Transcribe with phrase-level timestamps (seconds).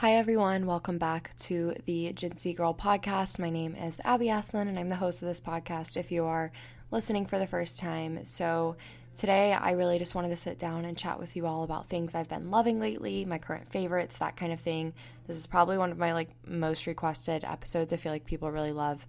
[0.00, 0.66] Hi, everyone.
[0.66, 3.40] Welcome back to the Gen Z Girl podcast.
[3.40, 6.52] My name is Abby Aslin, and I'm the host of this podcast if you are
[6.92, 8.24] listening for the first time.
[8.24, 8.76] So,
[9.16, 12.14] today I really just wanted to sit down and chat with you all about things
[12.14, 14.92] I've been loving lately, my current favorites, that kind of thing.
[15.26, 17.92] This is probably one of my like most requested episodes.
[17.92, 19.04] I feel like people really love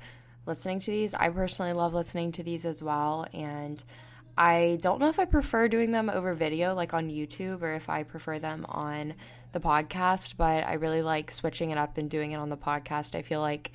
[0.47, 1.13] listening to these.
[1.13, 3.83] I personally love listening to these as well, and
[4.39, 7.89] I don't know if I prefer doing them over video, like on YouTube, or if
[7.89, 9.15] I prefer them on
[9.51, 13.15] the podcast, but I really like switching it up and doing it on the podcast.
[13.15, 13.73] I feel like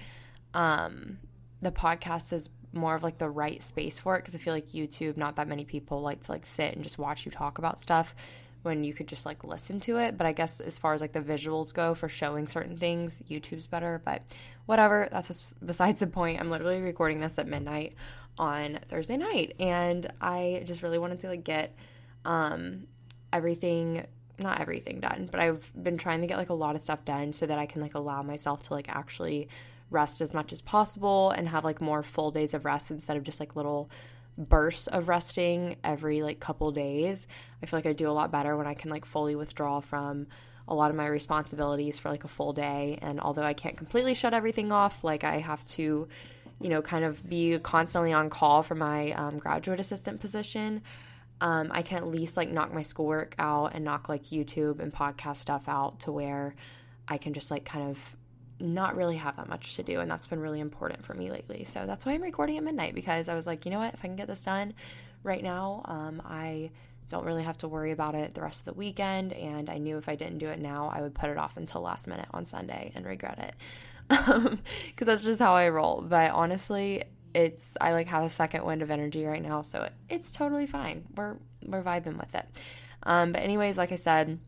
[0.54, 1.18] um,
[1.60, 4.68] the podcast is more of like the right space for it because I feel like
[4.68, 7.78] YouTube, not that many people like to like sit and just watch you talk about
[7.78, 8.14] stuff
[8.62, 10.16] when you could just like listen to it.
[10.16, 13.66] But I guess as far as like the visuals go for showing certain things, YouTube's
[13.66, 14.00] better.
[14.02, 14.22] But
[14.64, 16.40] whatever, that's besides the point.
[16.40, 17.92] I'm literally recording this at midnight
[18.38, 21.76] on Thursday night, and I just really wanted to like get
[22.24, 22.86] um,
[23.32, 24.06] everything
[24.38, 27.32] not everything done, but I've been trying to get like a lot of stuff done
[27.32, 29.48] so that I can like allow myself to like actually
[29.90, 33.22] rest as much as possible and have like more full days of rest instead of
[33.22, 33.90] just like little
[34.36, 37.26] bursts of resting every like couple days.
[37.62, 40.26] I feel like I do a lot better when I can like fully withdraw from
[40.66, 42.98] a lot of my responsibilities for like a full day.
[43.02, 46.08] And although I can't completely shut everything off, like I have to
[46.60, 50.82] you know, kind of be constantly on call for my um, graduate assistant position,
[51.40, 54.92] um, I can at least like knock my schoolwork out and knock like YouTube and
[54.92, 56.54] podcast stuff out to where
[57.08, 58.16] I can just like kind of
[58.60, 60.00] not really have that much to do.
[60.00, 61.64] And that's been really important for me lately.
[61.64, 64.00] So that's why I'm recording at midnight because I was like, you know what, if
[64.00, 64.74] I can get this done
[65.22, 66.70] right now, um, I
[67.08, 69.32] don't really have to worry about it the rest of the weekend.
[69.32, 71.82] And I knew if I didn't do it now, I would put it off until
[71.82, 73.54] last minute on Sunday and regret it
[74.08, 76.02] because that's just how I roll.
[76.06, 79.92] But honestly, it's I like have a second wind of energy right now, so it,
[80.08, 81.04] it's totally fine.
[81.16, 82.46] We're we're vibing with it.
[83.02, 84.38] Um, but anyways, like I said.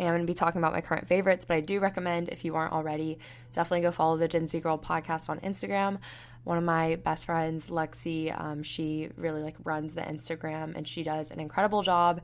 [0.00, 2.44] I am going to be talking about my current favorites, but I do recommend if
[2.44, 3.18] you aren't already,
[3.52, 5.98] definitely go follow the Gen Z Girl podcast on Instagram.
[6.44, 11.02] One of my best friends, Lexi, um, she really like runs the Instagram and she
[11.02, 12.20] does an incredible job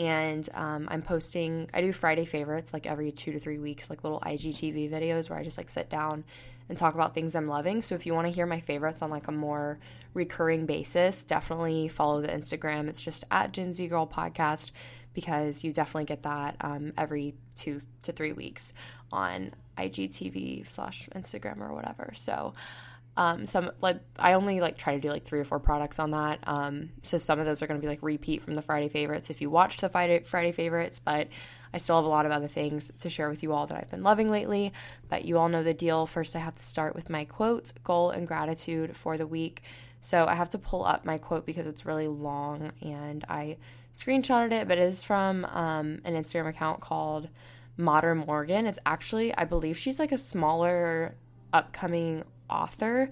[0.00, 1.68] and um, I'm posting.
[1.74, 5.38] I do Friday favorites like every two to three weeks, like little IGTV videos where
[5.38, 6.24] I just like sit down
[6.70, 7.82] and talk about things I'm loving.
[7.82, 9.78] So if you want to hear my favorites on like a more
[10.14, 12.88] recurring basis, definitely follow the Instagram.
[12.88, 14.72] It's just at Gen Z Girl Podcast
[15.12, 18.72] because you definitely get that um, every two to three weeks
[19.12, 22.12] on IGTV slash Instagram or whatever.
[22.14, 22.54] So
[23.20, 26.12] um, some like I only like try to do like three or four products on
[26.12, 26.38] that.
[26.44, 29.28] Um, so some of those are going to be like repeat from the Friday favorites
[29.28, 31.28] if you watched the Friday Friday favorites, but
[31.74, 33.90] I still have a lot of other things to share with you all that I've
[33.90, 34.72] been loving lately.
[35.10, 36.06] But you all know the deal.
[36.06, 39.64] First, I have to start with my quote, goal, and gratitude for the week.
[40.00, 43.58] So I have to pull up my quote because it's really long and I
[43.92, 47.28] screenshotted it, but it is from um, an Instagram account called
[47.76, 48.64] Modern Morgan.
[48.64, 51.16] It's actually, I believe she's like a smaller
[51.52, 53.10] upcoming author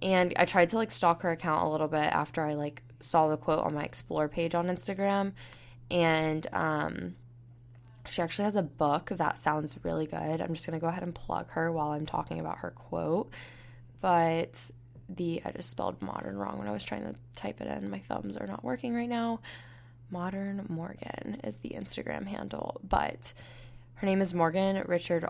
[0.00, 3.28] and I tried to like stalk her account a little bit after I like saw
[3.28, 5.32] the quote on my explore page on Instagram
[5.90, 7.14] and um
[8.10, 10.40] she actually has a book that sounds really good.
[10.40, 13.30] I'm just going to go ahead and plug her while I'm talking about her quote.
[14.00, 14.70] But
[15.08, 17.90] the I just spelled modern wrong when I was trying to type it in.
[17.90, 19.40] My thumbs are not working right now.
[20.10, 23.32] Modern Morgan is the Instagram handle, but
[23.96, 25.26] her name is Morgan Richard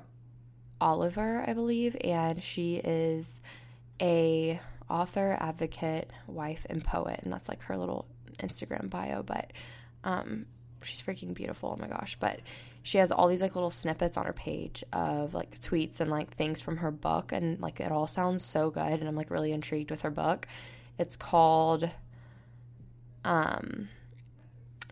[0.81, 3.41] Oliver, I believe, and she is
[4.00, 8.06] a author, advocate, wife, and poet, and that's like her little
[8.41, 9.22] Instagram bio.
[9.22, 9.53] But
[10.05, 10.47] um,
[10.83, 11.77] she's freaking beautiful.
[11.77, 12.16] Oh my gosh!
[12.19, 12.41] But
[12.83, 16.34] she has all these like little snippets on her page of like tweets and like
[16.34, 19.53] things from her book, and like it all sounds so good, and I'm like really
[19.53, 20.47] intrigued with her book.
[20.99, 21.89] It's called,
[23.25, 23.89] um,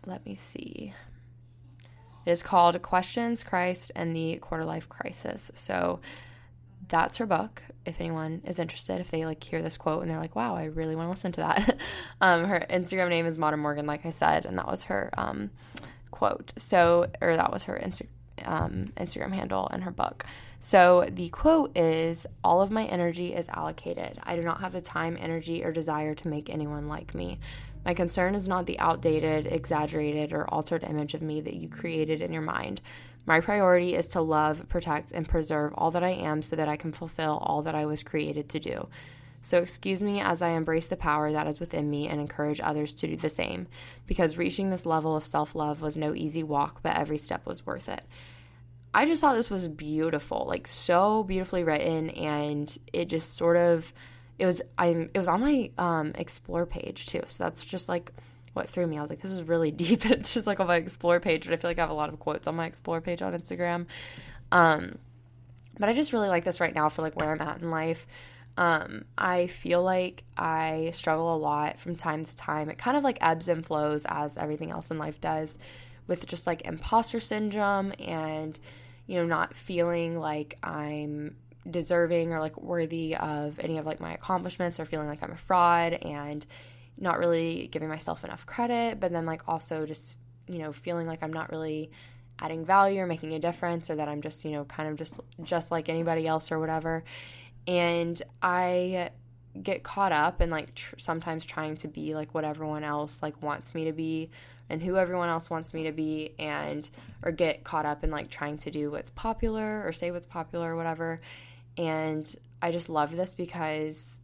[0.05, 0.93] let me see.
[2.27, 5.49] It is called Questions, Christ, and the Quarter Life Crisis.
[5.53, 6.01] So
[6.89, 7.63] that's her book.
[7.85, 10.65] If anyone is interested, if they like hear this quote and they're like, "Wow, I
[10.65, 11.77] really want to listen to that."
[12.21, 15.51] um, her Instagram name is Modern Morgan, like I said, and that was her um,
[16.11, 16.51] quote.
[16.57, 18.07] So, or that was her Insta-
[18.43, 20.25] um, Instagram handle and her book.
[20.59, 24.19] So the quote is All of my energy is allocated.
[24.23, 27.39] I do not have the time, energy, or desire to make anyone like me.
[27.87, 32.21] My concern is not the outdated, exaggerated, or altered image of me that you created
[32.21, 32.81] in your mind.
[33.25, 36.75] My priority is to love, protect, and preserve all that I am so that I
[36.75, 38.89] can fulfill all that I was created to do.
[39.41, 42.93] So, excuse me as I embrace the power that is within me and encourage others
[42.95, 43.67] to do the same,
[44.05, 47.65] because reaching this level of self love was no easy walk, but every step was
[47.65, 48.03] worth it.
[48.93, 53.93] I just thought this was beautiful, like so beautifully written, and it just sort of
[54.39, 57.21] it was I'm it was on my um, explore page too.
[57.25, 58.11] So that's just like
[58.53, 58.97] what threw me.
[58.97, 60.05] I was like, this is really deep.
[60.05, 62.09] It's just like on my explore page, but I feel like I have a lot
[62.09, 63.85] of quotes on my explore page on Instagram.
[64.51, 64.97] Um,
[65.79, 68.07] but I just really like this right now for like where I'm at in life.
[68.57, 72.69] Um, I feel like I struggle a lot from time to time.
[72.69, 75.59] It kind of like ebbs and flows as everything else in life does
[76.07, 78.59] with just like imposter syndrome and,
[79.05, 81.35] you know, not feeling like I'm
[81.69, 85.37] deserving or like worthy of any of like my accomplishments or feeling like I'm a
[85.37, 86.45] fraud and
[86.97, 90.17] not really giving myself enough credit, but then like also just,
[90.47, 91.91] you know, feeling like I'm not really
[92.39, 95.19] adding value or making a difference or that I'm just, you know, kind of just
[95.43, 97.03] just like anybody else or whatever.
[97.67, 99.11] And I
[99.61, 103.41] get caught up in like tr- sometimes trying to be like what everyone else like
[103.41, 104.29] wants me to be
[104.69, 106.89] and who everyone else wants me to be and
[107.23, 110.73] or get caught up in like trying to do what's popular or say what's popular
[110.73, 111.19] or whatever
[111.77, 114.19] and I just love this because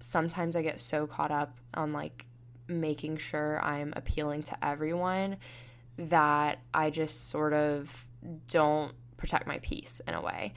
[0.00, 2.26] sometimes I get so caught up on like
[2.68, 5.36] making sure I'm appealing to everyone
[5.98, 8.06] that I just sort of
[8.48, 10.54] don't protect my peace in a way.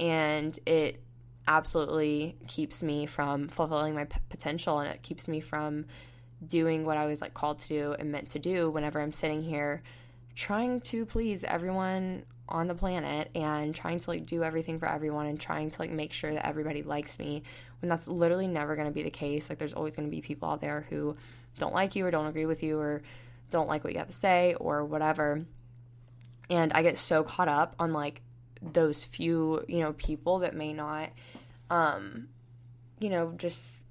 [0.00, 1.02] And it
[1.46, 5.86] absolutely keeps me from fulfilling my p- potential and it keeps me from
[6.44, 9.42] doing what I was like called to do and meant to do whenever I'm sitting
[9.42, 9.82] here
[10.34, 15.26] trying to please everyone on the planet and trying to like do everything for everyone
[15.26, 17.42] and trying to like make sure that everybody likes me
[17.80, 20.20] when that's literally never going to be the case like there's always going to be
[20.20, 21.16] people out there who
[21.58, 23.02] don't like you or don't agree with you or
[23.50, 25.44] don't like what you have to say or whatever
[26.50, 28.20] and I get so caught up on like
[28.60, 31.10] those few, you know, people that may not,
[31.70, 32.28] um,
[32.98, 33.82] you know, just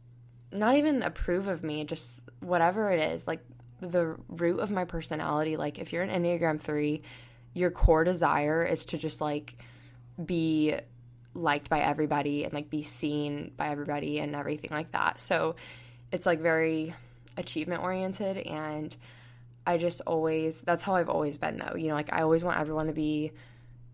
[0.51, 3.39] not even approve of me, just whatever it is, like
[3.79, 5.57] the root of my personality.
[5.57, 7.01] Like, if you're an Enneagram 3,
[7.53, 9.55] your core desire is to just like
[10.23, 10.75] be
[11.33, 15.19] liked by everybody and like be seen by everybody and everything like that.
[15.19, 15.55] So
[16.11, 16.93] it's like very
[17.37, 18.95] achievement oriented and
[19.65, 21.75] I just always that's how I've always been though.
[21.75, 23.31] You know, like I always want everyone to be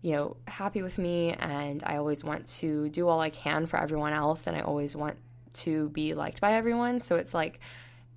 [0.02, 3.80] you know, happy with me and I always want to do all I can for
[3.80, 5.16] everyone else and I always want
[5.54, 7.00] to be liked by everyone.
[7.00, 7.58] So it's like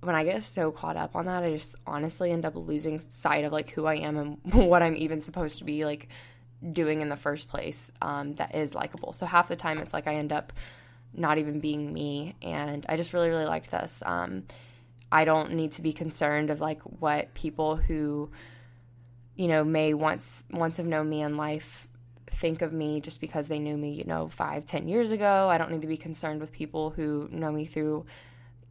[0.00, 3.44] when I get so caught up on that, I just honestly end up losing sight
[3.44, 4.38] of like who I am and
[4.68, 6.08] what I'm even supposed to be like
[6.72, 9.12] doing in the first place um, that is likable.
[9.12, 10.52] So half the time it's like I end up
[11.12, 12.36] not even being me.
[12.40, 14.02] And I just really, really liked this.
[14.06, 14.44] Um,
[15.12, 18.30] I don't need to be concerned of like what people who
[19.40, 21.88] you know, may once once have known me in life
[22.26, 25.48] think of me just because they knew me, you know, five, ten years ago.
[25.48, 28.04] I don't need to be concerned with people who know me through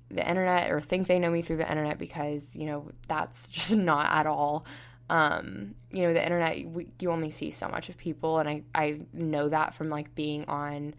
[0.09, 3.75] the internet or think they know me through the internet because, you know, that's just
[3.75, 4.65] not at all.
[5.09, 8.39] Um, you know, the internet, we, you only see so much of people.
[8.39, 10.93] And I, I know that from like being on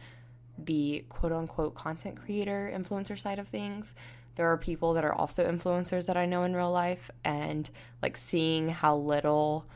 [0.59, 3.95] the quote unquote content creator influencer side of things
[4.37, 7.69] there are people that are also influencers that I know in real life and
[8.01, 9.67] like seeing how little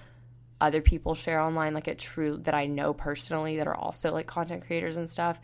[0.60, 4.26] other people share online like a true that I know personally that are also like
[4.26, 5.38] content creators and stuff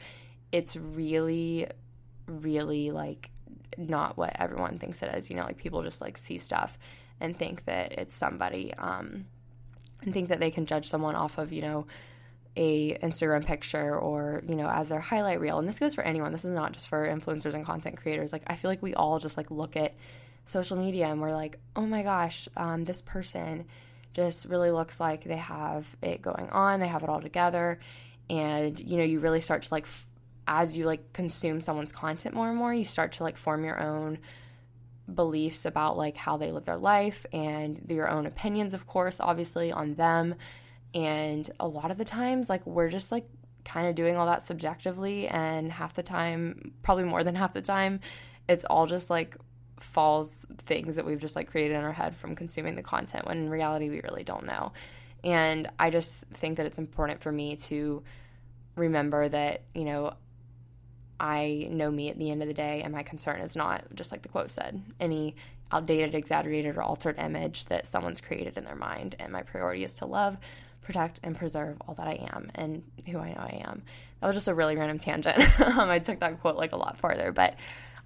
[0.53, 1.67] it's really
[2.27, 3.31] really like
[3.79, 6.79] not what everyone thinks it is you know like people just like see stuff
[7.21, 9.25] and think that it's somebody um
[10.03, 11.87] and think that they can judge someone off of you know
[12.57, 15.59] a Instagram picture or, you know, as their highlight reel.
[15.59, 16.33] And this goes for anyone.
[16.33, 18.33] This is not just for influencers and content creators.
[18.33, 19.95] Like I feel like we all just like look at
[20.45, 23.67] social media and we're like, "Oh my gosh, um, this person
[24.13, 26.81] just really looks like they have it going on.
[26.81, 27.79] They have it all together."
[28.29, 30.07] And, you know, you really start to like f-
[30.51, 33.81] as you like consume someone's content more and more, you start to like form your
[33.81, 34.19] own
[35.13, 39.73] beliefs about like how they live their life and your own opinions of course obviously
[39.73, 40.37] on them
[40.95, 43.27] and a lot of the times, like, we're just like
[43.65, 45.29] kind of doing all that subjectively.
[45.29, 48.01] And half the time, probably more than half the time,
[48.49, 49.37] it's all just like
[49.79, 53.39] false things that we've just like created in our head from consuming the content when
[53.39, 54.73] in reality, we really don't know.
[55.23, 58.03] And I just think that it's important for me to
[58.77, 60.15] remember that, you know,
[61.21, 64.11] I know me at the end of the day, and my concern is not, just
[64.11, 65.37] like the quote said, any
[65.71, 69.17] outdated, exaggerated, or altered image that someone's created in their mind.
[69.19, 70.39] And my priority is to love,
[70.81, 73.83] protect and preserve all that I am and who I know I am.
[74.21, 75.39] That was just a really random tangent.
[75.61, 77.59] um, I took that quote like a lot farther, but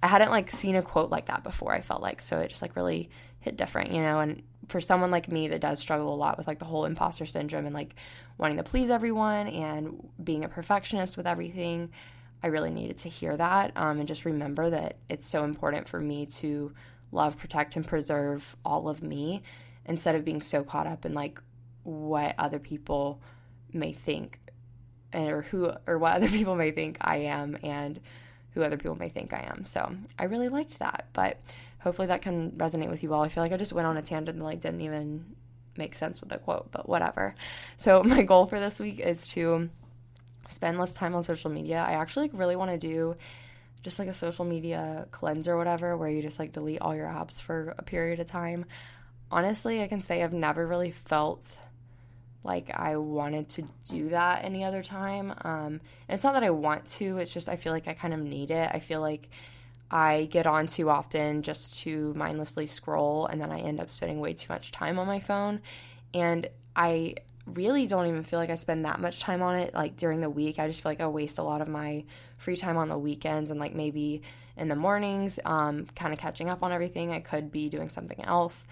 [0.03, 1.73] I hadn't like seen a quote like that before.
[1.73, 4.19] I felt like so it just like really hit different, you know.
[4.19, 7.25] And for someone like me that does struggle a lot with like the whole imposter
[7.25, 7.95] syndrome and like
[8.37, 11.89] wanting to please everyone and being a perfectionist with everything,
[12.45, 15.99] I really needed to hear that um, and just remember that it's so important for
[15.99, 16.71] me to
[17.11, 19.41] love, protect, and preserve all of me
[19.87, 21.41] instead of being so caught up in like
[21.81, 23.19] what other people
[23.73, 24.39] may think
[25.11, 27.99] or who or what other people may think I am and
[28.51, 29.65] who other people may think I am.
[29.65, 31.39] So I really liked that, but
[31.79, 33.23] hopefully that can resonate with you all.
[33.23, 35.35] I feel like I just went on a tangent and like didn't even
[35.77, 37.33] make sense with the quote, but whatever.
[37.77, 39.71] So my goal for this week is to
[40.47, 41.85] spend less time on social media.
[41.87, 43.15] I actually like, really want to do
[43.81, 47.07] just like a social media cleanse or whatever where you just like delete all your
[47.07, 48.65] apps for a period of time.
[49.31, 51.59] Honestly, I can say I've never really felt
[52.43, 55.31] like I wanted to do that any other time.
[55.41, 58.13] Um, and it's not that I want to, it's just I feel like I kind
[58.13, 58.69] of need it.
[58.73, 59.29] I feel like
[59.89, 64.19] I get on too often just to mindlessly scroll and then I end up spending
[64.19, 65.61] way too much time on my phone.
[66.13, 69.95] And I really don't even feel like I spend that much time on it like
[69.95, 70.59] during the week.
[70.59, 72.05] I just feel like I waste a lot of my
[72.37, 74.21] free time on the weekends and like maybe
[74.57, 77.11] in the mornings, um, kind of catching up on everything.
[77.11, 78.67] I could be doing something else.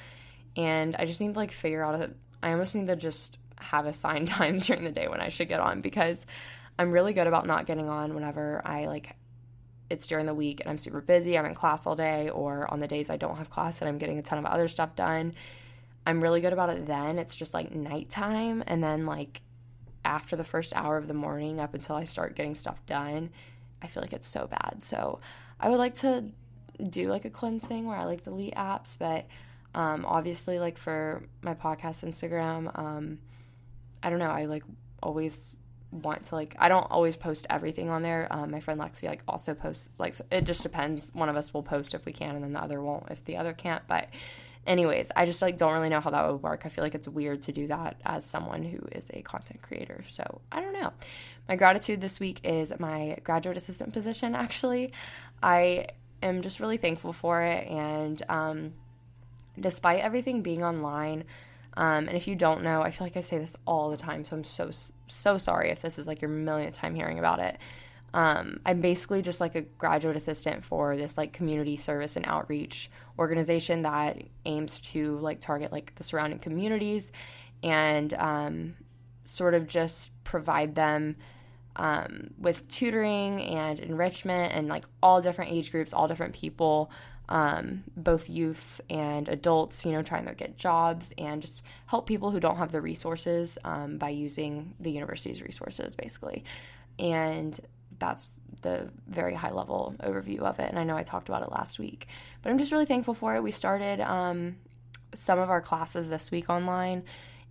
[0.56, 2.12] And I just need to like figure out a,
[2.42, 5.60] I almost need to just have assigned times during the day when I should get
[5.60, 6.26] on because
[6.80, 9.16] I'm really good about not getting on whenever I like
[9.90, 12.80] it's during the week and I'm super busy, I'm in class all day, or on
[12.80, 15.34] the days I don't have class and I'm getting a ton of other stuff done.
[16.06, 17.18] I'm really good about it then.
[17.20, 19.42] It's just like nighttime and then like
[20.06, 23.30] after the first hour of the morning up until I start getting stuff done,
[23.82, 24.82] I feel like it's so bad.
[24.82, 25.20] So
[25.60, 26.26] I would like to
[26.90, 29.28] do like a cleanse thing where I like delete apps, but
[29.76, 33.20] um, obviously like for my podcast Instagram, um,
[34.02, 34.64] I don't know, I like
[35.02, 35.56] always
[35.92, 38.28] want to like I don't always post everything on there.
[38.32, 41.12] Um, my friend Lexi like also posts like it just depends.
[41.14, 43.38] One of us will post if we can, and then the other won't if the
[43.38, 43.86] other can't.
[43.88, 44.10] But
[44.66, 46.62] anyways, I just like don't really know how that would work.
[46.66, 50.04] I feel like it's weird to do that as someone who is a content creator.
[50.10, 50.94] So I don't know.
[51.48, 54.36] My gratitude this week is my graduate assistant position.
[54.36, 54.92] Actually,
[55.42, 55.88] I
[56.22, 58.74] am just really thankful for it, and um,
[59.60, 61.26] despite everything being online.
[61.76, 64.24] Um, and if you don't know, I feel like I say this all the time,
[64.24, 64.70] so I'm so
[65.08, 67.58] so sorry if this is like your millionth time hearing about it.
[68.14, 72.92] Um, I'm basically just like a graduate assistant for this like community service and outreach
[73.18, 77.12] organization that aims to like target like the surrounding communities
[77.64, 78.76] and um,
[79.26, 81.16] sort of just provide them
[81.76, 86.92] um, with tutoring and enrichment and like all different age groups, all different people
[87.30, 92.32] um, both youth and adults, you know, trying to get jobs and just help people
[92.32, 96.44] who don't have the resources um, by using the university's resources, basically.
[97.00, 97.58] And
[98.04, 100.70] that's the very high level overview of it.
[100.70, 102.08] And I know I talked about it last week,
[102.42, 103.44] but I'm just really thankful for it.
[103.44, 104.58] We started um,
[105.16, 107.04] some of our classes this week online,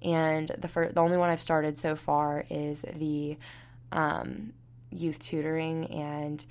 [0.03, 3.39] and the first, the only one I've started so far is the
[3.93, 4.53] um,
[4.91, 6.45] youth tutoring, and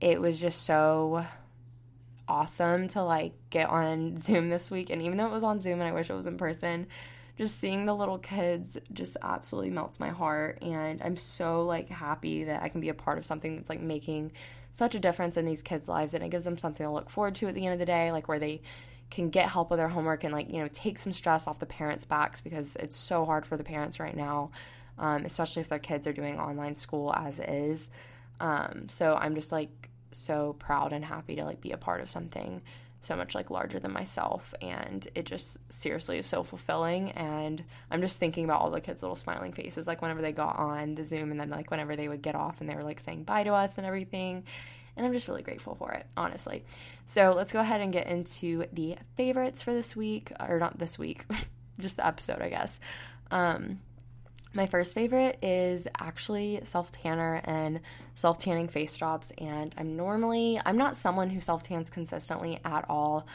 [0.00, 1.24] it was just so
[2.28, 4.90] awesome to like get on Zoom this week.
[4.90, 6.86] And even though it was on Zoom and I wish it was in person,
[7.38, 10.58] just seeing the little kids just absolutely melts my heart.
[10.60, 13.80] And I'm so like happy that I can be a part of something that's like
[13.80, 14.32] making
[14.72, 16.14] such a difference in these kids' lives.
[16.14, 18.10] And it gives them something to look forward to at the end of the day,
[18.10, 18.60] like where they
[19.10, 21.66] can get help with their homework and like, you know, take some stress off the
[21.66, 24.50] parents' backs because it's so hard for the parents right now,
[24.98, 27.88] um, especially if their kids are doing online school as is.
[28.40, 32.10] Um, so I'm just like so proud and happy to like be a part of
[32.10, 32.62] something
[33.00, 38.00] so much like larger than myself and it just seriously is so fulfilling and i'm
[38.00, 41.04] just thinking about all the kids little smiling faces like whenever they got on the
[41.04, 43.44] zoom and then like whenever they would get off and they were like saying bye
[43.44, 44.42] to us and everything
[44.96, 46.64] and i'm just really grateful for it honestly.
[47.06, 50.98] So let's go ahead and get into the favorites for this week or not this
[50.98, 51.24] week
[51.80, 52.80] just the episode i guess.
[53.30, 53.80] Um
[54.58, 57.80] my first favorite is actually self tanner and
[58.16, 59.32] self tanning face drops.
[59.38, 63.26] And I'm normally, I'm not someone who self tans consistently at all.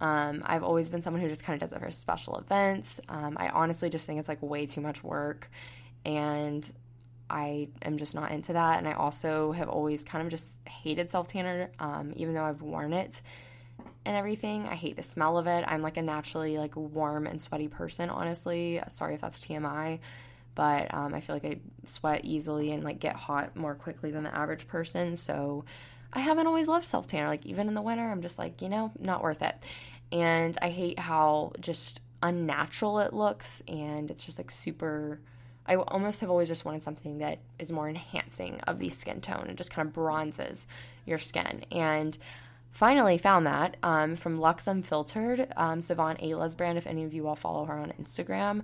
[0.00, 2.98] Um, I've always been someone who just kind of does it for special events.
[3.10, 5.50] Um, I honestly just think it's like way too much work.
[6.06, 6.68] And
[7.28, 8.78] I am just not into that.
[8.78, 12.62] And I also have always kind of just hated self tanner, um, even though I've
[12.62, 13.20] worn it
[14.06, 14.66] and everything.
[14.66, 15.62] I hate the smell of it.
[15.68, 18.80] I'm like a naturally like warm and sweaty person, honestly.
[18.88, 19.98] Sorry if that's TMI
[20.54, 24.24] but um, I feel like I sweat easily and like get hot more quickly than
[24.24, 25.16] the average person.
[25.16, 25.64] So
[26.12, 27.28] I haven't always loved self tanner.
[27.28, 29.54] Like even in the winter, I'm just like, you know, not worth it.
[30.12, 35.20] And I hate how just unnatural it looks, and it's just like super.
[35.66, 39.44] I almost have always just wanted something that is more enhancing of the skin tone
[39.46, 40.66] and just kind of bronzes
[41.06, 41.64] your skin.
[41.70, 42.16] And
[42.72, 46.76] finally found that um, from Luxe Unfiltered, um, Sivan Ayla's brand.
[46.76, 48.62] If any of you all follow her on Instagram,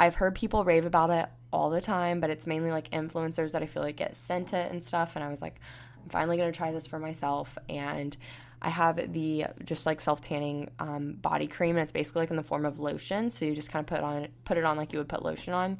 [0.00, 3.62] I've heard people rave about it all the time, but it's mainly like influencers that
[3.62, 5.14] I feel like get sent it and stuff.
[5.14, 5.60] And I was like,
[6.02, 7.58] I'm finally gonna try this for myself.
[7.68, 8.16] And
[8.62, 12.36] I have the just like self tanning um, body cream, and it's basically like in
[12.36, 13.30] the form of lotion.
[13.30, 15.52] So you just kind of put on put it on like you would put lotion
[15.52, 15.78] on,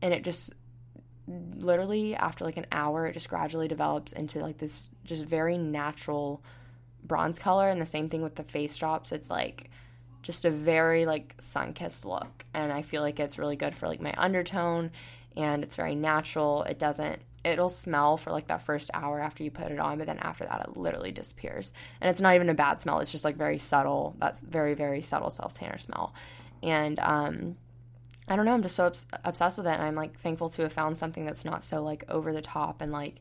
[0.00, 0.54] and it just
[1.26, 6.42] literally after like an hour, it just gradually develops into like this just very natural
[7.04, 7.68] bronze color.
[7.68, 9.12] And the same thing with the face drops.
[9.12, 9.68] It's like
[10.22, 13.88] just a very like sun kissed look and i feel like it's really good for
[13.88, 14.90] like my undertone
[15.36, 16.62] and it's very natural.
[16.64, 20.06] It doesn't it'll smell for like that first hour after you put it on, but
[20.06, 21.72] then after that it literally disappears.
[22.00, 22.98] And it's not even a bad smell.
[23.00, 24.14] It's just like very subtle.
[24.18, 26.14] That's very very subtle self tanner smell.
[26.62, 27.56] And um
[28.28, 30.62] I don't know, I'm just so obs- obsessed with it and I'm like thankful to
[30.62, 33.16] have found something that's not so like over the top and like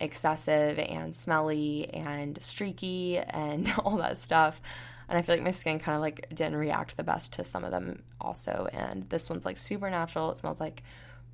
[0.00, 4.60] excessive and smelly and streaky and all that stuff.
[5.08, 7.64] And I feel like my skin kind of like didn't react the best to some
[7.64, 8.68] of them also.
[8.72, 10.30] And this one's like super natural.
[10.30, 10.82] It smells like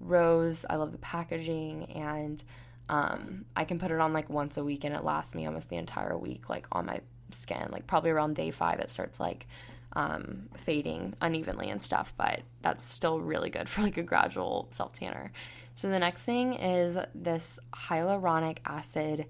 [0.00, 0.64] rose.
[0.68, 2.42] I love the packaging and
[2.88, 5.68] um, I can put it on like once a week and it lasts me almost
[5.68, 7.68] the entire week, like on my skin.
[7.70, 9.46] Like probably around day five, it starts like
[9.94, 14.92] um, fading unevenly and stuff, but that's still really good for like a gradual self
[14.92, 15.32] tanner.
[15.74, 19.26] So the next thing is this hyaluronic acid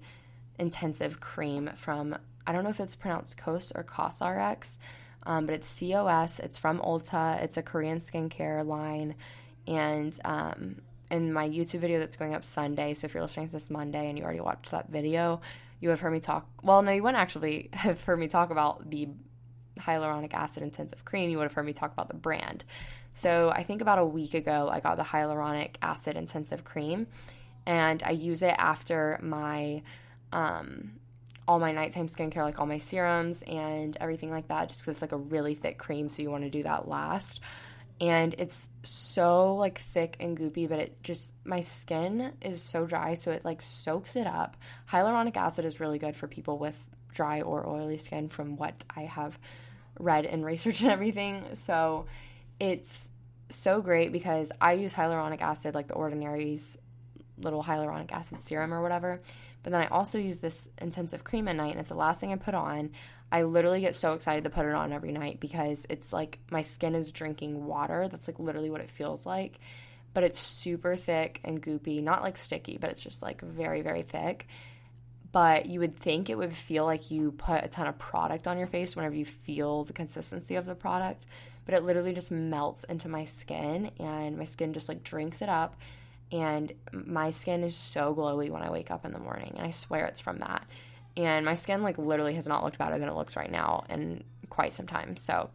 [0.59, 4.79] intensive cream from I don't know if it's pronounced COS or COSRX,
[5.23, 6.39] um, but it's COS.
[6.39, 7.41] It's from Ulta.
[7.43, 9.15] It's a Korean skincare line,
[9.67, 12.93] and um, in my YouTube video that's going up Sunday.
[12.93, 15.41] So if you're listening to this Monday and you already watched that video,
[15.79, 16.47] you have heard me talk.
[16.63, 19.09] Well, no, you wouldn't actually have heard me talk about the
[19.79, 21.29] hyaluronic acid intensive cream.
[21.29, 22.63] You would have heard me talk about the brand.
[23.13, 27.07] So I think about a week ago, I got the hyaluronic acid intensive cream,
[27.65, 29.81] and I use it after my
[30.31, 30.99] um,
[31.47, 35.01] all my nighttime skincare, like all my serums and everything like that, just because it's
[35.01, 37.41] like a really thick cream, so you want to do that last.
[38.01, 43.13] And it's so like thick and goopy, but it just my skin is so dry,
[43.15, 44.57] so it like soaks it up.
[44.91, 46.77] Hyaluronic acid is really good for people with
[47.13, 49.39] dry or oily skin, from what I have
[49.99, 51.43] read and research and everything.
[51.53, 52.05] So
[52.59, 53.09] it's
[53.49, 56.77] so great because I use hyaluronic acid, like the Ordinary's
[57.41, 59.21] little hyaluronic acid serum or whatever.
[59.63, 62.31] But then I also use this intensive cream at night, and it's the last thing
[62.31, 62.91] I put on.
[63.31, 66.61] I literally get so excited to put it on every night because it's like my
[66.61, 68.07] skin is drinking water.
[68.07, 69.59] That's like literally what it feels like.
[70.13, 74.01] But it's super thick and goopy, not like sticky, but it's just like very, very
[74.01, 74.47] thick.
[75.31, 78.57] But you would think it would feel like you put a ton of product on
[78.57, 81.27] your face whenever you feel the consistency of the product
[81.69, 85.49] but it literally just melts into my skin and my skin just like drinks it
[85.49, 85.75] up
[86.31, 89.71] and my skin is so glowy when I wake up in the morning and I
[89.71, 90.67] swear it's from that.
[91.17, 94.23] And my skin like literally has not looked better than it looks right now in
[94.49, 95.17] quite some time.
[95.17, 95.49] So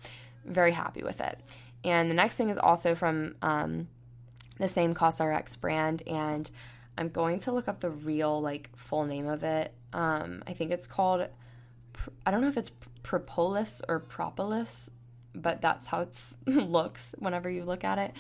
[0.44, 1.40] very happy with it.
[1.84, 3.88] And the next thing is also from um,
[4.58, 6.50] the same COSRX brand and
[6.96, 9.72] I'm going to look up the real like full name of it.
[9.92, 11.26] Um, I think it's called
[12.26, 12.72] I don't know if it's
[13.04, 14.90] propolis or propolis
[15.34, 18.12] but that's how it looks whenever you look at it.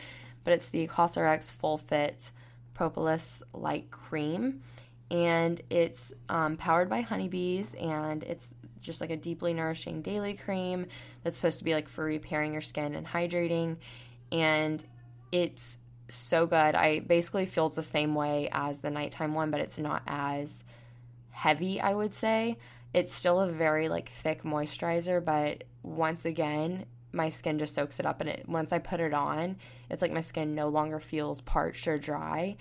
[0.44, 2.30] But it's the COSRX Full Fit
[2.74, 4.62] Propolis Light Cream.
[5.10, 10.86] And it's um, powered by honeybees, and it's just like a deeply nourishing daily cream
[11.22, 13.76] that's supposed to be like for repairing your skin and hydrating.
[14.32, 14.84] And
[15.30, 16.74] it's so good.
[16.74, 20.64] I basically feels the same way as the nighttime one, but it's not as
[21.30, 22.58] heavy, I would say.
[22.92, 28.06] It's still a very like thick moisturizer, but once again, my skin just soaks it
[28.06, 29.56] up and it once I put it on,
[29.90, 32.56] it's like my skin no longer feels parched or dry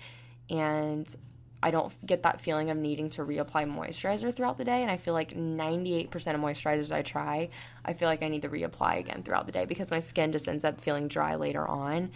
[0.48, 1.14] and
[1.62, 4.98] I don't get that feeling of needing to reapply moisturizer throughout the day and I
[4.98, 7.48] feel like 98% of moisturizers I try,
[7.84, 10.46] I feel like I need to reapply again throughout the day because my skin just
[10.46, 12.10] ends up feeling dry later on.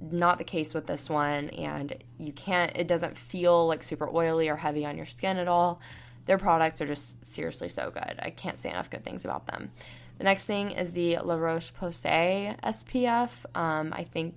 [0.00, 4.48] Not the case with this one and you can't it doesn't feel like super oily
[4.48, 5.80] or heavy on your skin at all.
[6.26, 8.18] Their products are just seriously so good.
[8.18, 9.70] I can't say enough good things about them.
[10.18, 13.44] The next thing is the La Roche Posay SPF.
[13.54, 14.34] Um, I think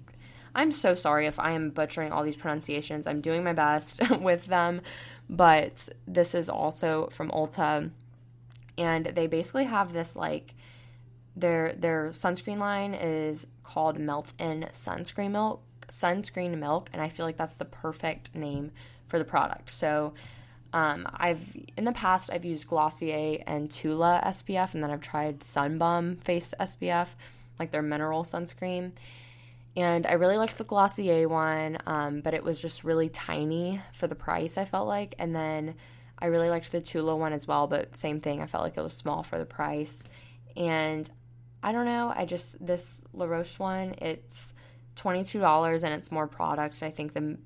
[0.56, 3.06] I'm so sorry if I am butchering all these pronunciations.
[3.06, 4.82] I'm doing my best with them,
[5.30, 7.92] but this is also from Ulta,
[8.78, 10.56] and they basically have this like
[11.36, 17.26] their their sunscreen line is called Melt In Sunscreen Milk, Sunscreen Milk, and I feel
[17.26, 18.72] like that's the perfect name
[19.06, 19.70] for the product.
[19.70, 20.16] So
[20.74, 25.40] um, I've in the past I've used Glossier and Tula SPF, and then I've tried
[25.40, 27.10] Sunbum Face SPF,
[27.60, 28.92] like their mineral sunscreen.
[29.76, 34.08] And I really liked the Glossier one, um, but it was just really tiny for
[34.08, 34.58] the price.
[34.58, 35.76] I felt like, and then
[36.18, 38.42] I really liked the Tula one as well, but same thing.
[38.42, 40.04] I felt like it was small for the price,
[40.56, 41.10] and
[41.62, 42.12] I don't know.
[42.16, 44.54] I just this La Roche one, it's
[44.96, 46.82] twenty two dollars and it's more product.
[46.84, 47.38] I think the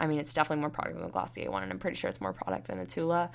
[0.00, 2.20] I mean, it's definitely more product than the Glossier one, and I'm pretty sure it's
[2.20, 3.30] more product than the Tula.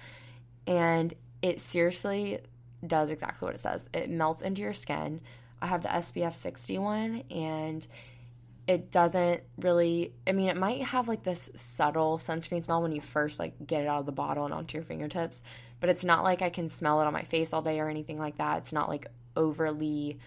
[0.67, 2.39] And it seriously
[2.85, 3.89] does exactly what it says.
[3.93, 5.21] It melts into your skin.
[5.61, 7.85] I have the SPF 60 one, and
[8.67, 10.13] it doesn't really.
[10.25, 13.83] I mean, it might have like this subtle sunscreen smell when you first like get
[13.83, 15.43] it out of the bottle and onto your fingertips,
[15.79, 18.17] but it's not like I can smell it on my face all day or anything
[18.17, 18.57] like that.
[18.57, 20.17] It's not like overly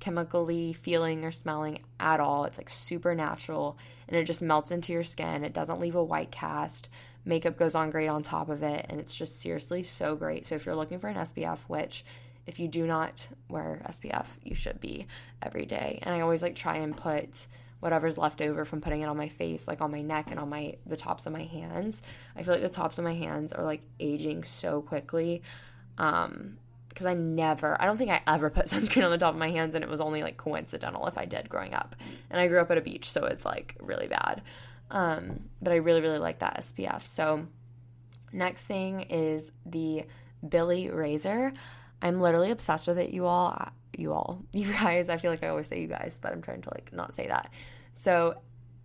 [0.00, 2.44] chemically feeling or smelling at all.
[2.44, 3.78] It's like super natural
[4.08, 5.44] and it just melts into your skin.
[5.44, 6.88] It doesn't leave a white cast.
[7.24, 10.46] Makeup goes on great on top of it and it's just seriously so great.
[10.46, 12.04] So if you're looking for an SPF, which
[12.46, 15.06] if you do not wear SPF, you should be
[15.42, 15.98] every day.
[16.02, 17.46] And I always like try and put
[17.80, 20.48] whatever's left over from putting it on my face, like on my neck and on
[20.48, 22.02] my the tops of my hands.
[22.36, 25.42] I feel like the tops of my hands are like aging so quickly.
[25.98, 26.58] Um,
[26.96, 29.50] because I never, I don't think I ever put sunscreen on the top of my
[29.50, 31.94] hands, and it was only like coincidental if I did growing up.
[32.30, 34.40] And I grew up at a beach, so it's like really bad.
[34.90, 37.02] Um, but I really, really like that SPF.
[37.02, 37.46] So,
[38.32, 40.04] next thing is the
[40.48, 41.52] Billie Razor.
[42.00, 43.68] I'm literally obsessed with it, you all.
[43.98, 45.10] You all, you guys.
[45.10, 47.26] I feel like I always say you guys, but I'm trying to like not say
[47.26, 47.52] that.
[47.92, 48.36] So,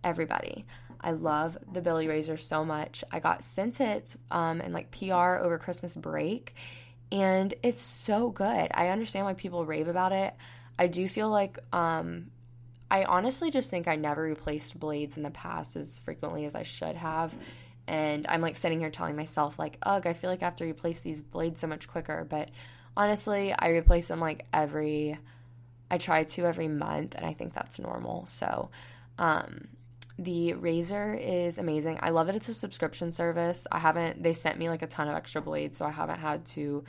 [0.04, 0.66] everybody,
[1.00, 3.04] I love the Billie Razor so much.
[3.10, 6.54] I got sent it um, like PR over Christmas break
[7.12, 8.68] and it's so good.
[8.72, 10.32] I understand why people rave about it.
[10.78, 12.30] I do feel like um,
[12.90, 16.62] I honestly just think I never replaced blades in the past as frequently as I
[16.62, 17.36] should have.
[17.86, 20.64] And I'm like sitting here telling myself, like, ugh, I feel like I have to
[20.64, 22.26] replace these blades so much quicker.
[22.28, 22.48] But
[22.96, 25.18] honestly, I replace them like every,
[25.90, 28.24] I try to every month, and I think that's normal.
[28.24, 28.70] So,
[29.18, 29.68] um,
[30.22, 31.98] the razor is amazing.
[32.02, 33.66] I love that it's a subscription service.
[33.70, 36.44] I haven't, they sent me like a ton of extra blades, so I haven't had
[36.46, 36.84] to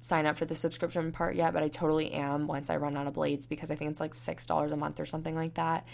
[0.00, 3.06] sign up for the subscription part yet, but I totally am once I run out
[3.06, 5.86] of blades because I think it's like $6 a month or something like that,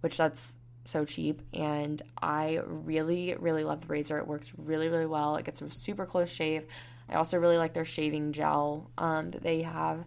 [0.00, 1.42] which that's so cheap.
[1.52, 4.18] And I really, really love the razor.
[4.18, 5.36] It works really, really well.
[5.36, 6.66] It gets a super close shave.
[7.08, 10.04] I also really like their shaving gel um, that they have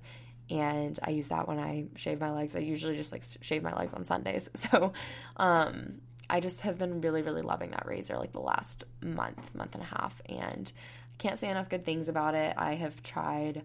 [0.50, 2.56] and I use that when I shave my legs.
[2.56, 4.50] I usually just like shave my legs on Sundays.
[4.60, 4.94] So,
[5.38, 9.74] um, I just have been really, really loving that razor like the last month, month
[9.74, 10.72] and a half, and
[11.14, 12.54] I can't say enough good things about it.
[12.56, 13.64] I have tried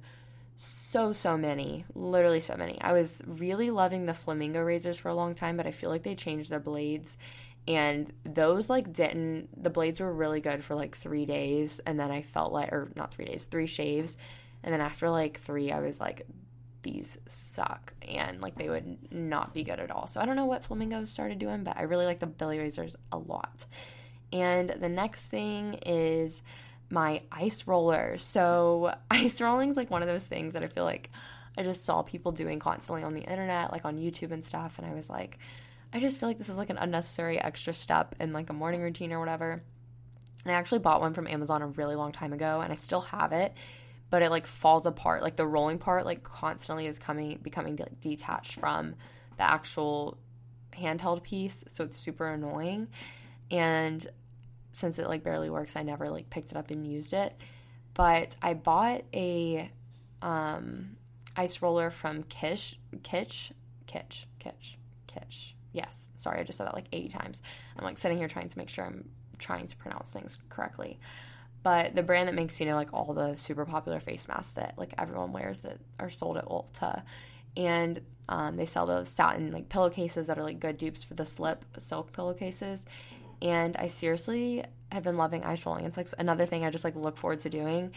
[0.57, 2.81] so, so many, literally so many.
[2.81, 6.05] I was really loving the flamingo razors for a long time, but I feel like
[6.05, 7.19] they changed their blades.
[7.67, 11.81] And those like didn't, the blades were really good for like three days.
[11.87, 14.17] And then I felt like, or not three days, three shaves.
[14.63, 16.27] And then after like three, I was like,
[16.85, 20.07] these suck and like they would not be good at all.
[20.07, 22.95] So I don't know what flamingos started doing, but I really like the Billie Razors
[23.11, 23.67] a lot.
[24.33, 26.43] And the next thing is
[26.91, 28.17] my ice roller.
[28.19, 31.11] So ice rolling is like one of those things that I feel like
[31.59, 34.87] I just saw people doing constantly on the internet, like on YouTube and stuff, and
[34.87, 35.39] I was like,
[35.93, 38.83] I just feel like this is like an unnecessary extra step in like a morning
[38.83, 39.63] routine or whatever.
[40.45, 43.01] And I actually bought one from Amazon a really long time ago and I still
[43.03, 43.57] have it
[44.11, 45.23] but it like falls apart.
[45.23, 48.95] Like the rolling part like constantly is coming becoming like detached from
[49.37, 50.19] the actual
[50.73, 52.89] handheld piece, so it's super annoying.
[53.51, 54.07] And
[54.73, 57.35] since it like barely works, I never like picked it up and used it.
[57.95, 59.71] But I bought a
[60.21, 60.97] um,
[61.37, 63.53] ice roller from Kish, Kitsch,
[63.87, 64.75] Kitsch, Kitsch,
[65.07, 65.53] Kitsch.
[65.73, 67.43] Yes, sorry, I just said that like 80 times.
[67.77, 70.99] I'm like sitting here trying to make sure I'm trying to pronounce things correctly
[71.65, 74.75] but the brand that makes you know like all the super popular face masks that
[74.77, 77.03] like everyone wears that are sold at Ulta,
[77.57, 81.25] and um, they sell those satin like pillowcases that are like good dupes for the
[81.25, 82.85] slip silk pillowcases,
[83.43, 85.87] and I seriously have been loving ice rolling.
[85.87, 87.93] It's like another thing I just like look forward to doing,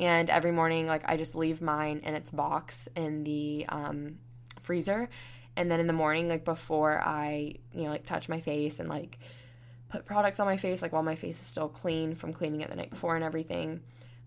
[0.00, 4.16] and every morning like I just leave mine in its box in the um,
[4.60, 5.10] freezer,
[5.58, 8.88] and then in the morning like before I you know like touch my face and
[8.88, 9.18] like
[9.90, 12.70] put products on my face, like while my face is still clean from cleaning it
[12.70, 13.80] the night before and everything.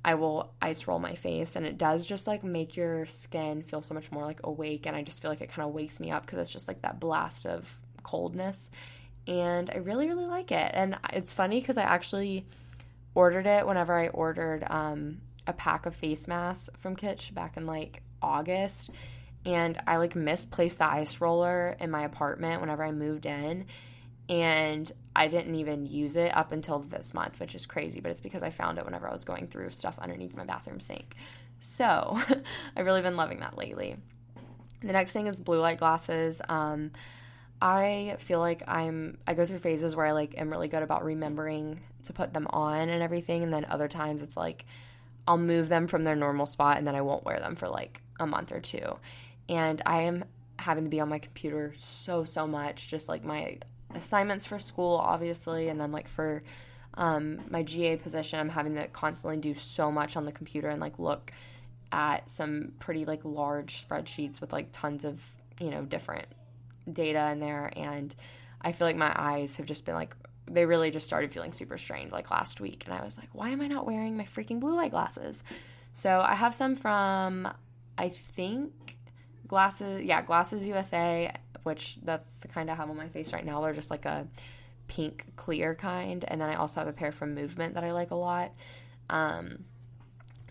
[0.06, 3.82] I will ice roll my face and it does just like make your skin feel
[3.82, 6.12] so much more like awake and I just feel like it kind of wakes me
[6.12, 8.69] up because it's just like that blast of coldness
[9.28, 12.45] and I really really like it and it's funny because I actually
[13.15, 17.65] ordered it whenever I ordered um, a pack of face masks from Kitsch back in
[17.65, 18.89] like August
[19.45, 23.67] and I like misplaced the ice roller in my apartment whenever I moved in
[24.30, 28.22] and I didn't even use it up until this month, which is crazy, but it's
[28.22, 31.16] because I found it whenever I was going through stuff underneath my bathroom sink.
[31.60, 32.18] So
[32.76, 33.98] I've really been loving that lately.
[34.82, 36.42] The next thing is blue light glasses.
[36.50, 36.92] Um,
[37.62, 41.06] I feel like I'm I go through phases where I like am really good about
[41.06, 44.66] remembering to put them on and everything, and then other times it's like
[45.26, 48.02] I'll move them from their normal spot and then I won't wear them for like
[48.20, 48.98] a month or two.
[49.48, 50.26] And I am
[50.60, 53.60] having to be on my computer so so much, just like my
[53.95, 56.43] assignments for school, obviously, and then like for
[56.95, 60.79] um, my GA position, I'm having to constantly do so much on the computer and
[60.79, 61.32] like look
[61.91, 65.23] at some pretty like large spreadsheets with like tons of
[65.60, 66.27] you know different
[66.91, 68.13] data in there, and
[68.62, 71.77] I feel like my eyes have just been like they really just started feeling super
[71.77, 74.60] strained like last week, and I was like, why am I not wearing my freaking
[74.60, 75.43] blue light glasses?
[75.93, 77.47] So I have some from
[77.97, 78.97] I think
[79.47, 81.32] glasses, yeah, glasses USA,
[81.63, 83.62] which that's the kind I have on my face right now.
[83.62, 84.28] They're just like a
[84.88, 88.12] pink clear kind, and then I also have a pair from Movement that I like
[88.12, 88.54] a lot.
[89.10, 89.65] Um,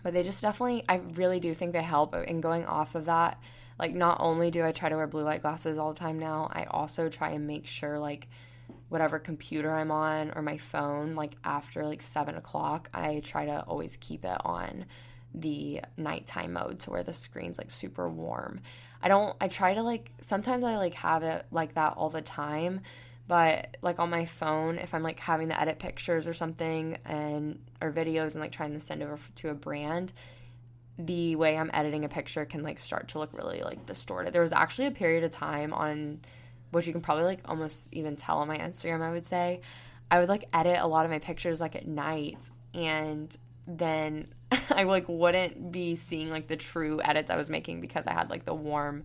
[0.03, 2.13] but they just definitely, I really do think they help.
[2.13, 3.41] And going off of that,
[3.79, 6.49] like not only do I try to wear blue light glasses all the time now,
[6.51, 8.27] I also try and make sure like
[8.89, 13.61] whatever computer I'm on or my phone, like after like seven o'clock, I try to
[13.61, 14.85] always keep it on
[15.33, 18.61] the nighttime mode to where the screen's like super warm.
[19.01, 22.21] I don't I try to like sometimes I like have it like that all the
[22.21, 22.81] time,
[23.27, 27.59] but like on my phone if I'm like having to edit pictures or something and
[27.81, 30.13] or videos and like trying to send over to a brand,
[30.97, 34.33] the way I'm editing a picture can like start to look really like distorted.
[34.33, 36.21] There was actually a period of time on
[36.71, 39.61] which you can probably like almost even tell on my Instagram, I would say.
[40.09, 42.37] I would like edit a lot of my pictures like at night
[42.73, 43.35] and
[43.67, 44.27] then
[44.69, 48.29] I like wouldn't be seeing like the true edits I was making because I had
[48.29, 49.03] like the warm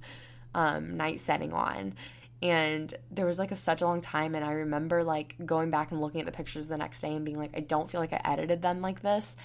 [0.55, 1.95] um, night setting on.
[2.41, 5.91] And there was like a such a long time, and I remember like going back
[5.91, 8.13] and looking at the pictures the next day and being like, I don't feel like
[8.13, 9.37] I edited them like this.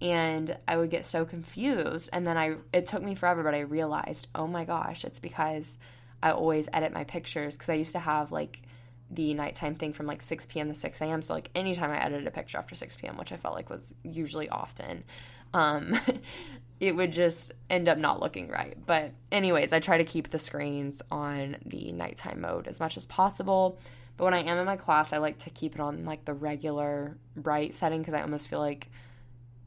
[0.00, 2.08] And I would get so confused.
[2.12, 5.76] And then I, it took me forever, but I realized, oh my gosh, it's because
[6.22, 8.62] I always edit my pictures because I used to have like
[9.10, 10.68] the nighttime thing from like 6 p.m.
[10.68, 11.22] to 6 a.m.
[11.22, 13.94] So like anytime I edited a picture after 6 p.m., which I felt like was
[14.04, 15.04] usually often,
[15.52, 15.98] um,
[16.80, 18.76] it would just end up not looking right.
[18.86, 23.06] But anyways, I try to keep the screens on the nighttime mode as much as
[23.06, 23.78] possible.
[24.16, 26.34] But when I am in my class, I like to keep it on like the
[26.34, 28.88] regular bright setting because I almost feel like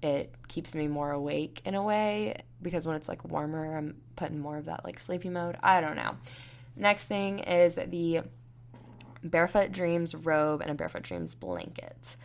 [0.01, 4.39] it keeps me more awake in a way because when it's like warmer, I'm putting
[4.39, 5.57] more of that like sleepy mode.
[5.61, 6.15] I don't know.
[6.75, 8.21] Next thing is the
[9.23, 12.15] Barefoot Dreams robe and a Barefoot Dreams blanket.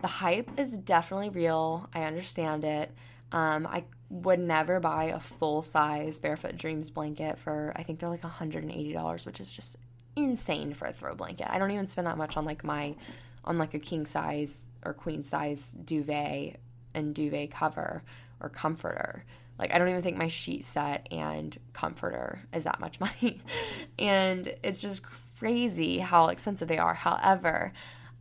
[0.00, 1.88] The hype is definitely real.
[1.94, 2.90] I understand it.
[3.30, 8.08] Um, I would never buy a full size Barefoot Dreams blanket for, I think they're
[8.08, 9.76] like $180, which is just
[10.16, 11.50] insane for a throw blanket.
[11.50, 12.94] I don't even spend that much on like my,
[13.44, 16.60] on like a king size or queen size duvet
[16.94, 18.02] and duvet cover
[18.40, 19.24] or comforter.
[19.58, 23.40] Like, I don't even think my sheet set and comforter is that much money.
[23.98, 25.02] and it's just
[25.42, 26.94] crazy how expensive they are.
[26.94, 27.72] However,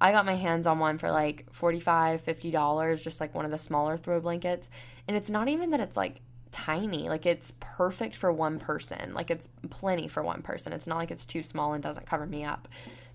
[0.01, 1.83] I got my hands on one for like $45,
[2.23, 4.71] $50, just like one of the smaller throw blankets.
[5.07, 9.13] And it's not even that it's like tiny, like it's perfect for one person.
[9.13, 10.73] Like it's plenty for one person.
[10.73, 12.67] It's not like it's too small and doesn't cover me up.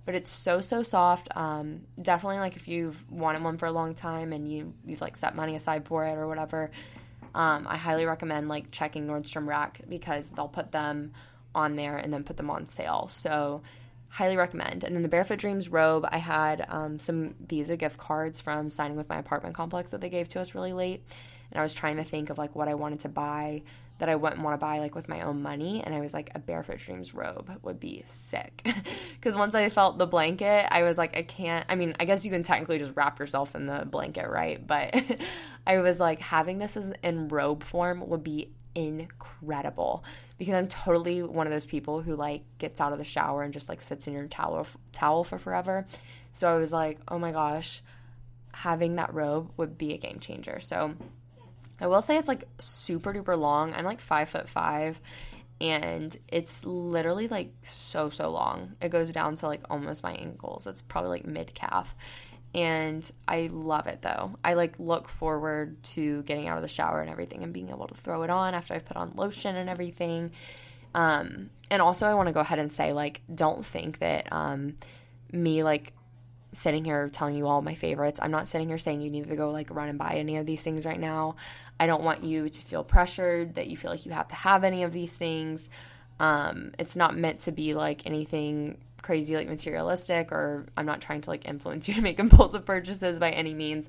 [0.05, 1.27] But it's so so soft.
[1.35, 5.17] Um, definitely like if you've wanted one for a long time and you you've like
[5.17, 6.71] set money aside for it or whatever,
[7.35, 11.11] um, I highly recommend like checking Nordstrom Rack because they'll put them
[11.57, 13.09] on there and then put them on sale.
[13.09, 13.63] So
[14.17, 14.83] highly recommend.
[14.83, 18.97] And then the Barefoot Dreams robe, I had um, some Visa gift cards from signing
[18.97, 21.05] with my apartment complex that they gave to us really late.
[21.53, 23.63] And I was trying to think of like what I wanted to buy
[23.99, 25.85] that I wouldn't want to buy like with my own money.
[25.85, 28.67] And I was like, a Barefoot Dreams robe would be sick.
[29.17, 31.67] Because once I felt the blanket, I was like, I can't.
[31.69, 34.65] I mean, I guess you can technically just wrap yourself in the blanket, right?
[34.65, 34.95] But
[35.67, 40.05] I was like, having this in robe form would be incredible
[40.39, 43.53] because I'm totally one of those people who like gets out of the shower and
[43.53, 45.87] just like sits in your towel towel for forever.
[46.33, 47.83] So I was like, "Oh my gosh,
[48.53, 50.95] having that robe would be a game changer." So
[51.81, 53.75] I will say it's like super duper long.
[53.75, 55.01] I'm like 5 foot 5
[55.61, 58.75] and it's literally like so so long.
[58.81, 60.67] It goes down to like almost my ankles.
[60.67, 61.95] It's probably like mid calf
[62.55, 64.37] and I love it though.
[64.45, 67.87] I like look forward to getting out of the shower and everything and being able
[67.87, 70.33] to throw it on after I've put on lotion and everything.
[70.95, 74.77] Um, and also, I want to go ahead and say, like, don't think that um,
[75.33, 75.93] me like
[76.53, 78.19] sitting here telling you all my favorites.
[78.23, 80.47] I'm not sitting here saying you need to go like run and buy any of
[80.47, 81.37] these things right now.
[81.79, 84.65] I don't want you to feel pressured that you feel like you have to have
[84.65, 85.69] any of these things.
[86.19, 91.21] Um, it's not meant to be like anything crazy like materialistic or I'm not trying
[91.21, 93.89] to like influence you to make impulsive purchases by any means.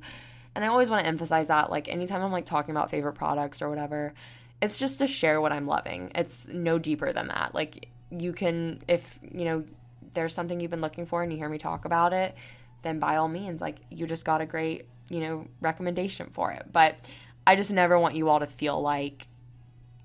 [0.54, 3.62] And I always want to emphasize that like anytime I'm like talking about favorite products
[3.62, 4.14] or whatever,
[4.62, 6.12] it's just to share what I'm loving.
[6.14, 7.56] It's no deeper than that.
[7.56, 9.66] Like you can if, you know,
[10.14, 12.36] there's something you've been looking for and you hear me talk about it,
[12.84, 16.68] then by all means like you just got a great, you know, recommendation for it.
[16.72, 17.00] But
[17.48, 19.28] I just never want you all to feel like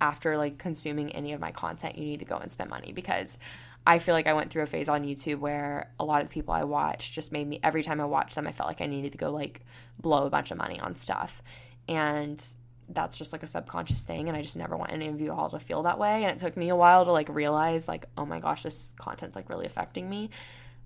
[0.01, 3.38] after like consuming any of my content you need to go and spend money because
[3.87, 6.33] I feel like I went through a phase on YouTube where a lot of the
[6.33, 8.87] people I watched just made me every time I watched them I felt like I
[8.87, 9.62] needed to go like
[9.99, 11.42] blow a bunch of money on stuff.
[11.88, 12.45] And
[12.88, 15.51] that's just like a subconscious thing and I just never want any of you all
[15.51, 16.23] to feel that way.
[16.23, 19.35] And it took me a while to like realize like, oh my gosh, this content's
[19.35, 20.31] like really affecting me.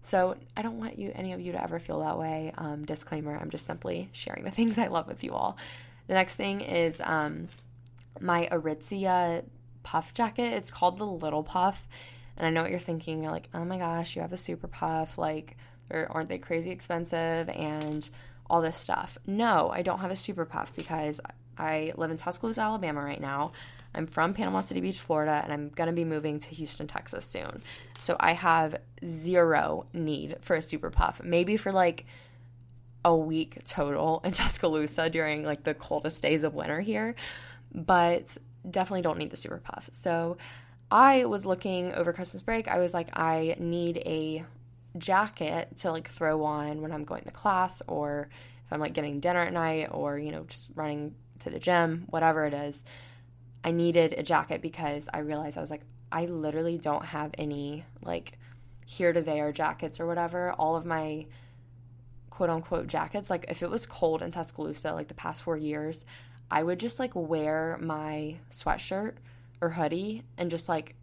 [0.00, 2.52] So I don't want you any of you to ever feel that way.
[2.56, 5.58] Um, disclaimer, I'm just simply sharing the things I love with you all.
[6.06, 7.48] The next thing is um,
[8.20, 9.44] my Aritzia
[9.82, 10.52] puff jacket.
[10.54, 11.88] It's called the Little Puff.
[12.36, 13.22] And I know what you're thinking.
[13.22, 15.18] You're like, oh my gosh, you have a super puff.
[15.18, 15.56] Like,
[15.90, 18.08] aren't they crazy expensive and
[18.48, 19.18] all this stuff?
[19.26, 21.20] No, I don't have a super puff because
[21.58, 23.52] I live in Tuscaloosa, Alabama right now.
[23.94, 27.24] I'm from Panama City Beach, Florida, and I'm going to be moving to Houston, Texas
[27.24, 27.62] soon.
[27.98, 31.22] So I have zero need for a super puff.
[31.24, 32.04] Maybe for like
[33.04, 37.14] a week total in Tuscaloosa during like the coldest days of winter here,
[37.74, 38.36] but
[38.68, 39.88] definitely don't need the super puff.
[39.92, 40.36] So
[40.90, 42.68] I was looking over Christmas break.
[42.68, 44.44] I was like, I need a
[44.98, 48.28] jacket to like throw on when I'm going to class or
[48.64, 52.04] if I'm like getting dinner at night or, you know, just running to the gym,
[52.08, 52.84] whatever it is.
[53.64, 57.84] I needed a jacket because I realized I was like, I literally don't have any
[58.00, 58.38] like
[58.84, 60.52] here to there jackets or whatever.
[60.52, 61.26] All of my
[62.30, 66.04] quote unquote jackets, like if it was cold in Tuscaloosa, like the past four years,
[66.48, 69.14] I would just like wear my sweatshirt
[69.60, 70.94] or hoodie and just like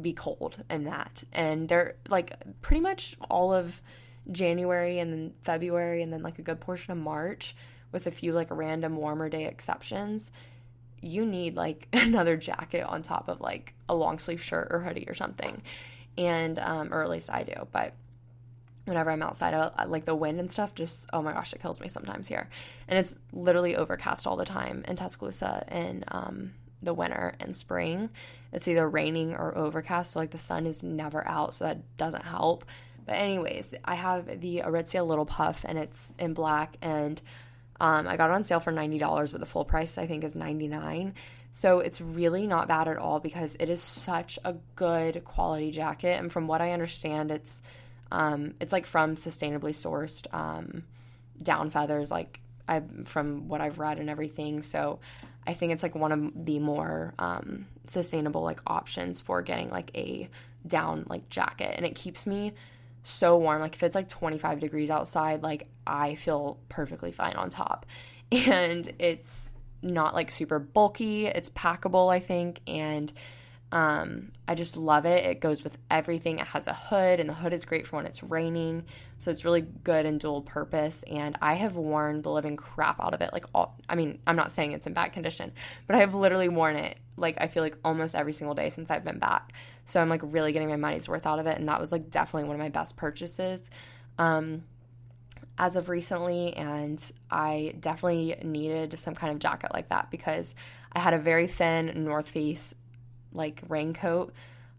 [0.00, 1.24] be cold and that.
[1.32, 3.80] And they're like pretty much all of
[4.30, 7.54] January and then February and then like a good portion of March
[7.92, 10.32] with a few like random warmer day exceptions.
[11.00, 15.06] You need like another jacket on top of like a long sleeve shirt or hoodie
[15.08, 15.62] or something.
[16.16, 17.66] And, um, or at least I do.
[17.72, 17.94] But
[18.84, 21.80] whenever I'm outside, of, like the wind and stuff, just oh my gosh, it kills
[21.80, 22.48] me sometimes here.
[22.88, 26.52] And it's literally overcast all the time in Tuscaloosa and um,
[26.84, 28.10] the winter and spring.
[28.52, 32.24] It's either raining or overcast, so like the sun is never out, so that doesn't
[32.24, 32.64] help.
[33.06, 37.20] But anyways, I have the Aritzia Little Puff, and it's in black, and
[37.80, 40.24] um, I got it on sale for ninety dollars, but the full price I think
[40.24, 41.14] is ninety nine.
[41.52, 46.18] So it's really not bad at all because it is such a good quality jacket,
[46.18, 47.62] and from what I understand, it's
[48.10, 50.84] um, it's like from sustainably sourced um,
[51.42, 54.62] down feathers, like I from what I've read and everything.
[54.62, 55.00] So
[55.46, 59.90] I think it's like one of the more um, sustainable like options for getting like
[59.94, 60.28] a
[60.66, 62.52] down like jacket, and it keeps me
[63.02, 63.60] so warm.
[63.60, 67.86] Like if it's like 25 degrees outside, like I feel perfectly fine on top,
[68.32, 69.50] and it's
[69.82, 71.26] not like super bulky.
[71.26, 73.12] It's packable, I think, and
[73.72, 75.24] um, I just love it.
[75.24, 76.38] It goes with everything.
[76.38, 78.84] It has a hood, and the hood is great for when it's raining.
[79.18, 81.02] So it's really good and dual purpose.
[81.10, 83.32] And I have worn the living crap out of it.
[83.32, 85.52] Like, all, I mean, I'm not saying it's in bad condition,
[85.86, 88.90] but I have literally worn it, like, I feel like almost every single day since
[88.90, 89.52] I've been back.
[89.86, 91.58] So I'm like really getting my money's worth out of it.
[91.58, 93.70] And that was like definitely one of my best purchases.
[94.18, 94.64] Um,
[95.58, 97.00] as of recently, and
[97.30, 100.54] I definitely needed some kind of jacket like that because
[100.92, 102.74] I had a very thin North Face
[103.34, 104.32] like raincoat,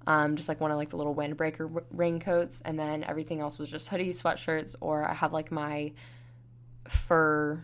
[0.08, 3.70] um, just like one of like the little windbreaker raincoats, and then everything else was
[3.70, 5.92] just hoodies, sweatshirts, or I have like my
[6.88, 7.64] fur,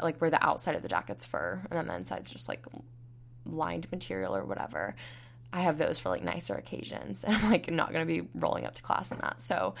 [0.00, 2.64] like where the outside of the jacket's fur, and then the inside's just like
[3.44, 4.94] lined material or whatever.
[5.52, 8.74] I have those for like nicer occasions, and I'm like not gonna be rolling up
[8.74, 9.40] to class in that.
[9.40, 9.74] So,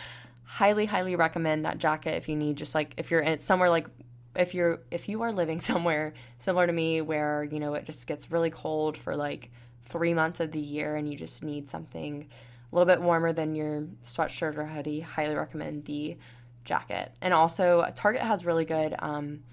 [0.44, 3.88] highly, highly recommend that jacket if you need just like if you're in somewhere like
[4.36, 8.06] if you're if you are living somewhere similar to me where you know it just
[8.06, 9.50] gets really cold for like
[9.86, 12.28] three months of the year and you just need something
[12.70, 16.16] a little bit warmer than your sweatshirt or hoodie, highly recommend the
[16.64, 17.12] jacket.
[17.22, 19.44] And also, Target has really good um,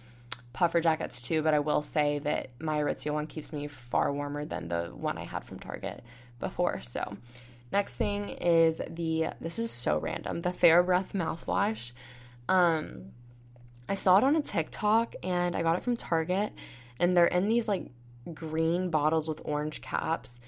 [0.52, 4.46] puffer jackets too, but I will say that my Aritzia one keeps me far warmer
[4.46, 6.04] than the one I had from Target
[6.40, 6.80] before.
[6.82, 7.18] So,
[7.72, 11.92] next thing is the this is so random the TheraBreath mouthwash.
[12.50, 13.12] Um,
[13.88, 16.52] I saw it on a TikTok and I got it from Target,
[17.00, 17.92] and they're in these like
[18.34, 20.40] green bottles with orange caps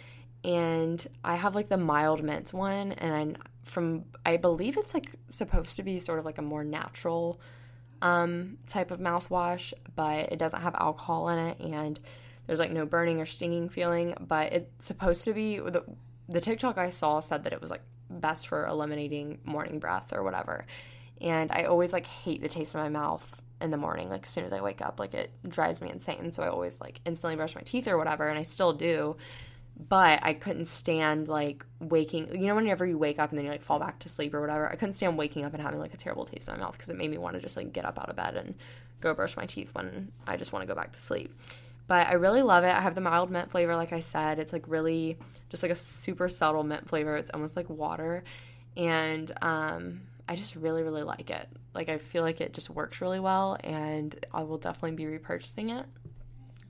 [0.45, 5.09] and I have like the mild mint one and I, from I believe it's like
[5.31, 7.41] supposed to be sort of like a more natural
[8.01, 11.99] um, type of mouthwash, but it doesn't have alcohol in it and
[12.45, 15.83] there's like no burning or stinging feeling, but it's supposed to be the
[16.29, 20.23] the TikTok I saw said that it was like best for eliminating morning breath or
[20.23, 20.65] whatever.
[21.21, 24.29] And I always like hate the taste in my mouth in the morning like as
[24.29, 26.31] soon as i wake up like it drives me insane.
[26.31, 29.15] So i always like instantly brush my teeth or whatever and i still do.
[29.77, 33.51] But i couldn't stand like waking you know whenever you wake up and then you
[33.51, 35.93] like fall back to sleep or whatever i couldn't stand waking up and having like
[35.93, 37.83] a terrible taste in my mouth because it made me want to just like get
[37.83, 38.55] up out of bed and
[39.01, 41.33] go brush my teeth when i just want to go back to sleep.
[41.87, 42.73] But i really love it.
[42.73, 44.39] I have the mild mint flavor like i said.
[44.39, 45.17] It's like really
[45.49, 47.15] just like a super subtle mint flavor.
[47.15, 48.23] It's almost like water.
[48.77, 51.47] And um I just really, really like it.
[51.73, 55.77] Like, I feel like it just works really well, and I will definitely be repurchasing
[55.79, 55.85] it.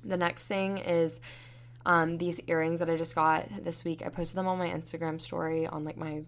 [0.04, 1.20] The next thing is
[1.86, 4.04] um, these earrings that I just got this week.
[4.06, 6.24] I posted them on my Instagram story on like my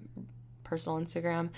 [0.63, 1.49] personal Instagram.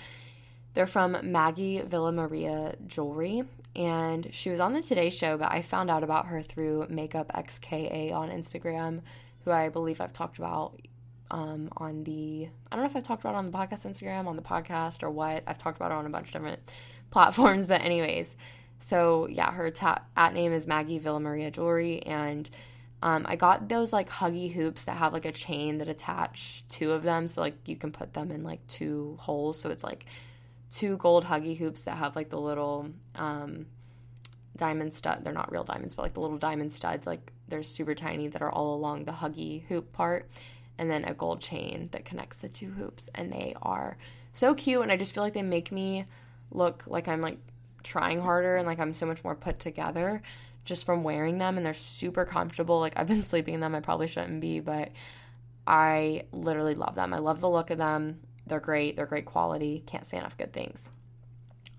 [0.74, 3.42] They're from Maggie Villa Maria Jewelry,
[3.74, 7.30] and she was on the Today Show, but I found out about her through Makeup
[7.34, 9.00] XKA on Instagram,
[9.44, 10.80] who I believe I've talked about
[11.30, 14.26] um, on the, I don't know if I've talked about it on the podcast Instagram,
[14.26, 15.42] on the podcast, or what.
[15.46, 16.60] I've talked about it on a bunch of different
[17.10, 18.36] platforms, but, anyways.
[18.78, 22.48] So, yeah, her ta- at name is Maggie Villamaria Jewelry, and
[23.02, 26.92] um, I got those like huggy hoops that have like a chain that attach two
[26.92, 29.58] of them, so like you can put them in like two holes.
[29.58, 30.06] So it's like
[30.70, 33.66] two gold huggy hoops that have like the little um,
[34.56, 35.24] diamond stud.
[35.24, 38.42] They're not real diamonds, but like the little diamond studs, like they're super tiny that
[38.42, 40.28] are all along the huggy hoop part,
[40.80, 43.98] and then a gold chain that connects the two hoops, and they are
[44.32, 44.80] so cute.
[44.80, 46.06] And I just feel like they make me
[46.50, 47.36] look like I'm like
[47.82, 50.22] trying harder and like I'm so much more put together
[50.64, 52.80] just from wearing them and they're super comfortable.
[52.80, 54.88] Like I've been sleeping in them, I probably shouldn't be, but
[55.66, 57.12] I literally love them.
[57.12, 58.20] I love the look of them.
[58.46, 58.96] They're great.
[58.96, 59.82] They're great quality.
[59.86, 60.88] Can't say enough good things.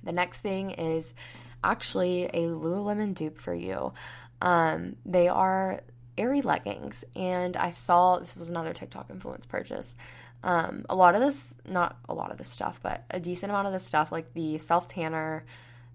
[0.04, 1.16] The next thing is
[1.64, 3.93] actually a Lululemon dupe for you.
[4.41, 5.82] Um, they are
[6.18, 9.95] Aerie leggings, and I saw this was another TikTok influence purchase.
[10.43, 13.68] Um, a lot of this, not a lot of this stuff, but a decent amount
[13.68, 15.45] of this stuff, like the self tanner,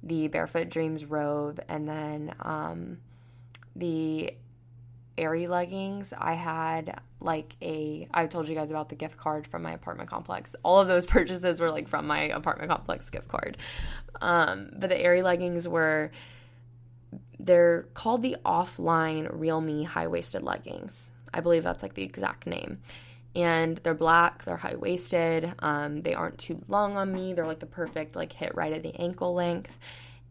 [0.02, 2.98] the Barefoot Dreams robe, and then um,
[3.74, 4.34] the
[5.18, 6.12] Aerie leggings.
[6.16, 10.10] I had like a, I told you guys about the gift card from my apartment
[10.10, 10.54] complex.
[10.62, 13.56] All of those purchases were like from my apartment complex gift card.
[14.20, 16.10] Um, but the Aerie leggings were,
[17.46, 21.10] they're called the offline Real Me high waisted leggings.
[21.32, 22.80] I believe that's like the exact name.
[23.34, 27.34] And they're black, they're high waisted, um, they aren't too long on me.
[27.34, 29.78] They're like the perfect, like hit right at the ankle length.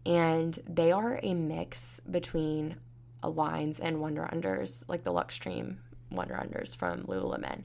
[0.06, 2.78] And they are a mix between
[3.24, 5.78] Aligns and Wunder Unders, like the Luxtreme
[6.12, 7.64] Wunder Unders from Lululemon.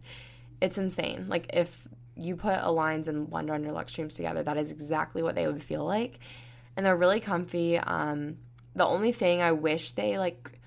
[0.61, 1.27] It's insane.
[1.29, 5.47] Like if you put Aligns and Wunder Under Luxtremes together, that is exactly what they
[5.47, 6.19] would feel like.
[6.77, 7.79] And they're really comfy.
[7.79, 8.37] Um,
[8.75, 10.61] the only thing I wish they like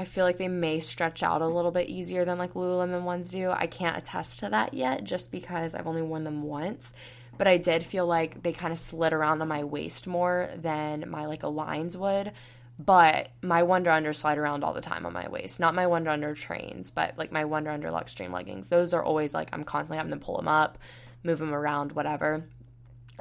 [0.00, 3.30] I feel like they may stretch out a little bit easier than like Lululemon ones
[3.30, 3.50] do.
[3.50, 6.94] I can't attest to that yet just because I've only worn them once.
[7.36, 11.10] But I did feel like they kind of slid around on my waist more than
[11.10, 12.32] my like Aligns would.
[12.78, 15.60] But my Wunder Under slide around all the time on my waist.
[15.60, 18.70] Not my Wunder Under trains, but like my Wunder Under Luxtreme leggings.
[18.70, 20.78] Those are always like I'm constantly having to pull them up,
[21.22, 22.46] move them around, whatever.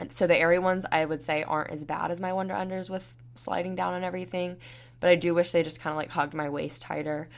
[0.07, 3.13] So the Aerie ones I would say aren't as bad as my Wunder Unders with
[3.39, 4.57] sliding down and everything
[4.99, 7.29] but I do wish they just kind of like hugged my waist tighter.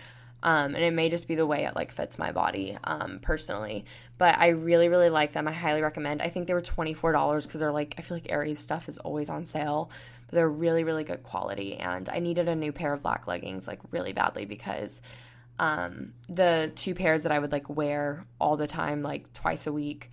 [0.43, 3.85] Um, and it may just be the way it like fits my body um, personally
[4.17, 7.59] but i really really like them i highly recommend i think they were $24 because
[7.59, 9.91] they're like i feel like Aerie's stuff is always on sale
[10.25, 13.67] but they're really really good quality and i needed a new pair of black leggings
[13.67, 15.03] like really badly because
[15.59, 19.71] um, the two pairs that i would like wear all the time like twice a
[19.71, 20.09] week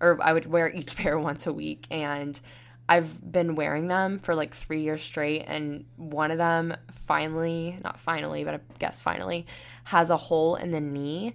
[0.00, 2.40] or i would wear each pair once a week and
[2.88, 7.98] I've been wearing them for like three years straight, and one of them finally, not
[7.98, 9.46] finally, but I guess finally,
[9.84, 11.34] has a hole in the knee,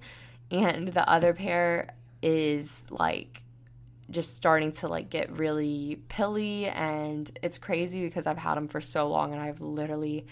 [0.50, 3.44] and the other pair is like
[4.10, 8.80] just starting to like get really pilly, and it's crazy because I've had them for
[8.80, 10.28] so long, and I've literally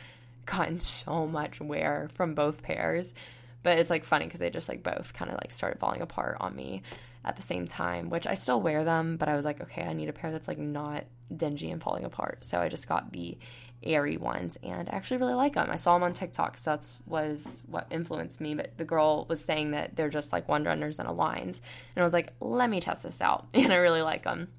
[0.46, 3.14] gotten so much wear from both pairs.
[3.62, 6.38] But it's like funny because they just like both kind of like started falling apart
[6.40, 6.82] on me
[7.26, 9.94] at the same time, which I still wear them, but I was like, okay, I
[9.94, 11.06] need a pair that's like not
[11.36, 12.44] dingy and falling apart.
[12.44, 13.38] So I just got the
[13.84, 15.70] Aerie ones and I actually really like them.
[15.72, 18.54] I saw them on TikTok, so that's was what influenced me.
[18.54, 21.62] But the girl was saying that they're just like Wunder Unders and Aligns,
[21.96, 24.50] and I was like, let me test this out, and I really like them.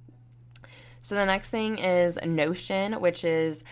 [1.02, 3.64] So the next thing is Notion, which is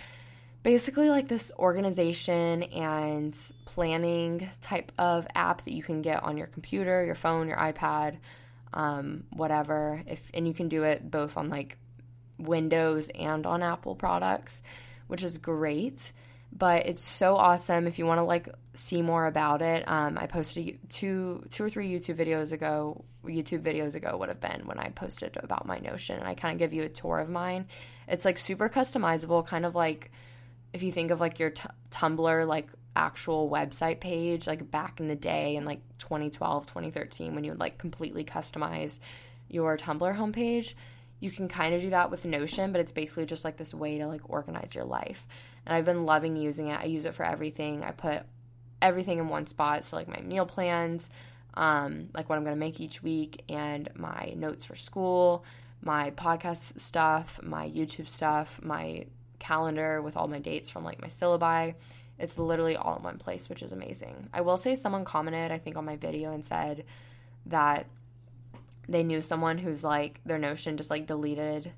[0.63, 6.47] basically like this organization and planning type of app that you can get on your
[6.47, 8.19] computer, your phone, your iPad,
[8.73, 10.03] um, whatever.
[10.07, 11.79] If and you can do it both on like
[12.39, 14.63] Windows and on Apple products,
[15.07, 16.13] which is great.
[16.51, 17.87] But it's so awesome.
[17.87, 21.69] If you want to like see more about it, um, I posted two, two or
[21.69, 23.05] three YouTube videos ago.
[23.25, 26.55] YouTube videos ago would have been when I posted about my Notion, and I kind
[26.55, 27.67] of give you a tour of mine.
[28.07, 30.11] It's like super customizable, kind of like
[30.73, 35.09] if you think of like your t- Tumblr like actual website page like back in
[35.09, 38.99] the day in like 2012 2013 when you would like completely customize
[39.49, 40.75] your tumblr homepage
[41.21, 43.99] you can kind of do that with notion but it's basically just like this way
[43.99, 45.27] to like organize your life.
[45.67, 46.81] And i've been loving using it.
[46.81, 47.85] I use it for everything.
[47.85, 48.23] I put
[48.81, 51.11] everything in one spot so like my meal plans
[51.55, 55.45] um, like what i'm going to make each week and my notes for school
[55.83, 59.05] my podcast stuff my youtube stuff my
[59.41, 61.75] calendar with all my dates from like my syllabi
[62.19, 64.29] it's literally all in one place, which is amazing.
[64.33, 66.85] I will say someone commented, I think, on my video and said
[67.47, 67.87] that
[68.89, 71.73] they knew someone who's like their Notion just like deleted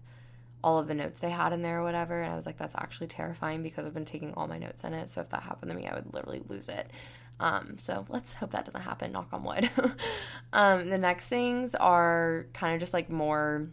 [0.63, 2.23] all of the notes they had in there or whatever.
[2.23, 4.95] And I was like, that's actually terrifying because I've been taking all my notes in
[4.95, 5.11] it.
[5.11, 6.91] So if that happened to me, I would literally lose it.
[7.39, 9.71] Um, so let's hope that doesn't happen, knock on wood.
[10.53, 13.69] um, the next things are kind of just like more,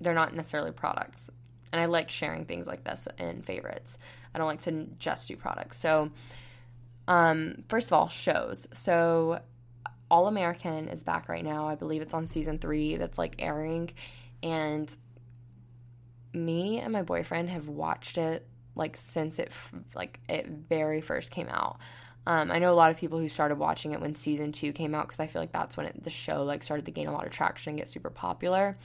[0.00, 1.30] they're not necessarily products.
[1.70, 3.98] And I like sharing things like this in favorites.
[4.34, 5.78] I don't like to just do products.
[5.78, 6.10] So,
[7.06, 8.68] um, first of all, shows.
[8.72, 9.40] So,
[10.10, 11.68] All American is back right now.
[11.68, 13.90] I believe it's on season three that's like airing.
[14.42, 14.94] And
[16.32, 19.52] me and my boyfriend have watched it like since it
[19.94, 21.78] like it very first came out.
[22.26, 24.94] Um, I know a lot of people who started watching it when season two came
[24.94, 27.12] out because I feel like that's when it, the show like started to gain a
[27.12, 28.76] lot of traction and get super popular.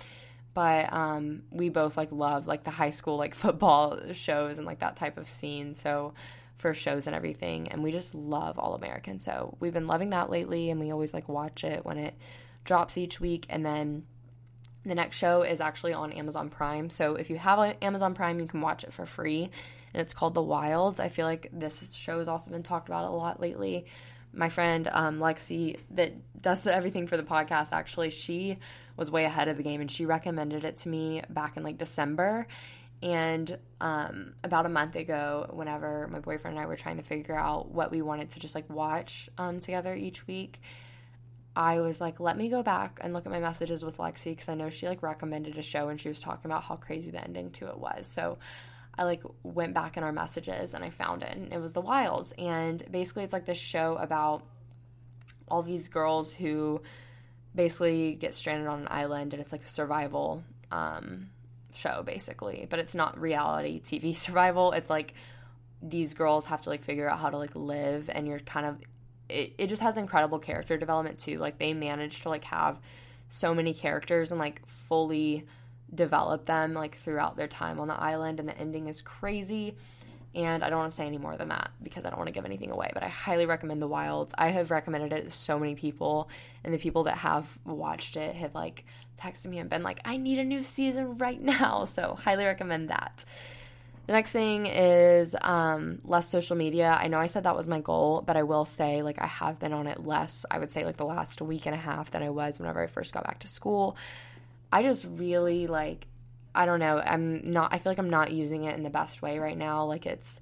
[0.54, 4.80] But um, we both like love like the high school like football shows and like
[4.80, 5.74] that type of scene.
[5.74, 6.14] So
[6.58, 9.20] for shows and everything, and we just love All American.
[9.20, 12.16] So we've been loving that lately, and we always like watch it when it
[12.64, 14.04] drops each week, and then
[14.86, 16.89] the next show is actually on Amazon Prime.
[16.89, 19.49] So if you have Amazon Prime, you can watch it for free.
[19.93, 20.99] And it's called The Wilds.
[20.99, 23.86] I feel like this show has also been talked about a lot lately.
[24.34, 28.57] My friend um, Lexi, that does the, everything for the podcast, actually, she
[28.97, 31.77] was way ahead of the game and she recommended it to me back in like
[31.77, 32.47] December.
[33.01, 37.36] And um, about a month ago, whenever my boyfriend and I were trying to figure
[37.36, 40.59] out what we wanted to just like watch um, together each week,
[41.55, 44.49] I was like, let me go back and look at my messages with Lexi because
[44.49, 47.23] I know she like recommended a show and she was talking about how crazy the
[47.23, 48.07] ending to it was.
[48.07, 48.38] So
[48.96, 51.82] I like went back in our messages and I found it and it was The
[51.82, 52.34] Wilds.
[52.38, 54.44] And basically, it's like this show about
[55.48, 56.82] all these girls who
[57.56, 61.30] basically get stranded on an island and it's like a survival um,
[61.74, 64.72] show basically, but it's not reality TV survival.
[64.74, 65.14] It's like
[65.82, 68.80] these girls have to like figure out how to like live and you're kind of
[69.30, 71.38] it, it just has incredible character development too.
[71.39, 72.80] Like they manage to like have
[73.28, 75.46] so many characters and like fully
[75.94, 79.76] develop them like throughout their time on the island and the ending is crazy.
[80.36, 82.34] And I don't want to say any more than that because I don't want to
[82.34, 84.34] give anything away, but I highly recommend The Wilds.
[84.36, 86.28] I have recommended it to so many people,
[86.64, 88.84] and the people that have watched it have like
[89.22, 91.86] texted me and been like, I need a new season right now.
[91.86, 93.26] So, highly recommend that.
[94.08, 96.98] The next thing is um, less social media.
[97.00, 99.60] I know I said that was my goal, but I will say, like, I have
[99.60, 102.22] been on it less, I would say, like, the last week and a half than
[102.22, 103.96] I was whenever I first got back to school.
[104.74, 106.07] I just really, like,
[106.55, 109.21] I don't know, I'm not, I feel like I'm not using it in the best
[109.21, 109.86] way right now.
[109.86, 110.41] Like, it's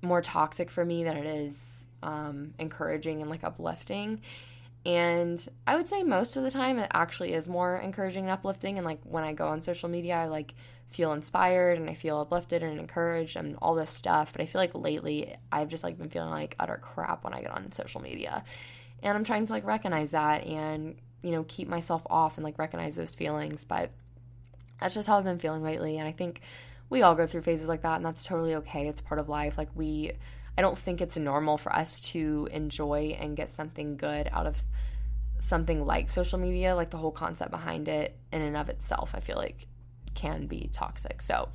[0.00, 4.20] more toxic for me than it is um, encouraging and, like, uplifting.
[4.86, 8.76] And I would say most of the time it actually is more encouraging and uplifting.
[8.76, 10.54] And like when I go on social media, I like
[10.88, 14.32] feel inspired and I feel uplifted and encouraged and all this stuff.
[14.32, 17.40] But I feel like lately I've just like been feeling like utter crap when I
[17.40, 18.44] get on social media.
[19.02, 22.58] And I'm trying to like recognize that and, you know, keep myself off and like
[22.58, 23.64] recognize those feelings.
[23.64, 23.90] But
[24.80, 25.98] that's just how I've been feeling lately.
[25.98, 26.42] And I think
[26.90, 28.86] we all go through phases like that and that's totally okay.
[28.86, 29.56] It's part of life.
[29.56, 30.12] Like we
[30.56, 34.62] I don't think it's normal for us to enjoy and get something good out of
[35.40, 39.20] something like social media, like the whole concept behind it in and of itself, I
[39.20, 39.66] feel like
[40.14, 41.22] can be toxic.
[41.22, 41.48] So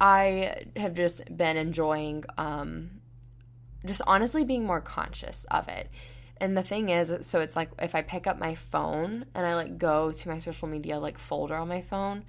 [0.00, 3.02] I have just been enjoying um,
[3.84, 5.90] just honestly being more conscious of it.
[6.38, 9.54] And the thing is, so it's like if I pick up my phone and I
[9.54, 12.24] like go to my social media like folder on my phone,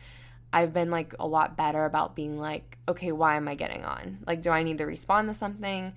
[0.53, 4.19] I've been like a lot better about being like, okay, why am I getting on?
[4.25, 5.93] Like, do I need to respond to something?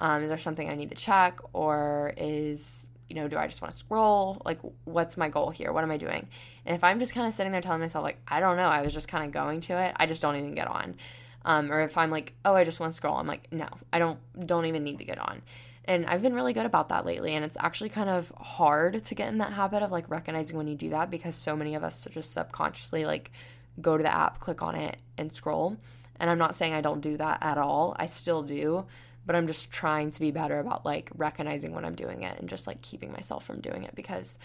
[0.00, 1.40] Um, is there something I need to check?
[1.52, 4.42] Or is, you know, do I just want to scroll?
[4.44, 5.72] Like, what's my goal here?
[5.72, 6.28] What am I doing?
[6.66, 8.82] And if I'm just kind of sitting there telling myself, like, I don't know, I
[8.82, 10.96] was just kind of going to it, I just don't even get on.
[11.44, 13.98] Um, or if I'm like, oh, I just want to scroll, I'm like, no, I
[13.98, 15.42] don't, don't even need to get on.
[15.84, 17.34] And I've been really good about that lately.
[17.34, 20.68] And it's actually kind of hard to get in that habit of like recognizing when
[20.68, 23.32] you do that because so many of us just subconsciously like
[23.80, 25.76] go to the app, click on it, and scroll.
[26.20, 27.96] And I'm not saying I don't do that at all.
[27.98, 28.86] I still do,
[29.26, 32.48] but I'm just trying to be better about like recognizing when I'm doing it and
[32.48, 34.38] just like keeping myself from doing it because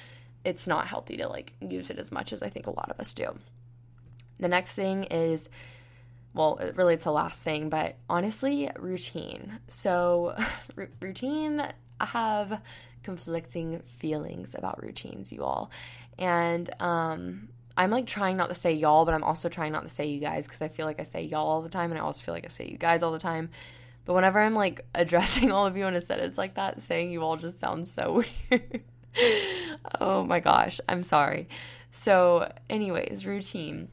[0.43, 2.99] it's not healthy to like use it as much as I think a lot of
[2.99, 3.37] us do.
[4.39, 5.49] The next thing is
[6.37, 9.59] well, really it's a last thing, but honestly, routine.
[9.67, 10.35] So,
[10.77, 11.61] r- routine,
[11.99, 12.61] I have
[13.03, 15.71] conflicting feelings about routines, you all.
[16.17, 19.89] And um I'm like trying not to say y'all, but I'm also trying not to
[19.89, 22.03] say you guys because I feel like I say y'all all the time and I
[22.03, 23.49] also feel like I say you guys all the time.
[24.05, 27.21] But whenever I'm like addressing all of you in a sentence like that, saying you
[27.21, 28.81] all just sounds so weird.
[30.01, 31.47] oh my gosh, I'm sorry.
[31.91, 33.89] So, anyways, routine.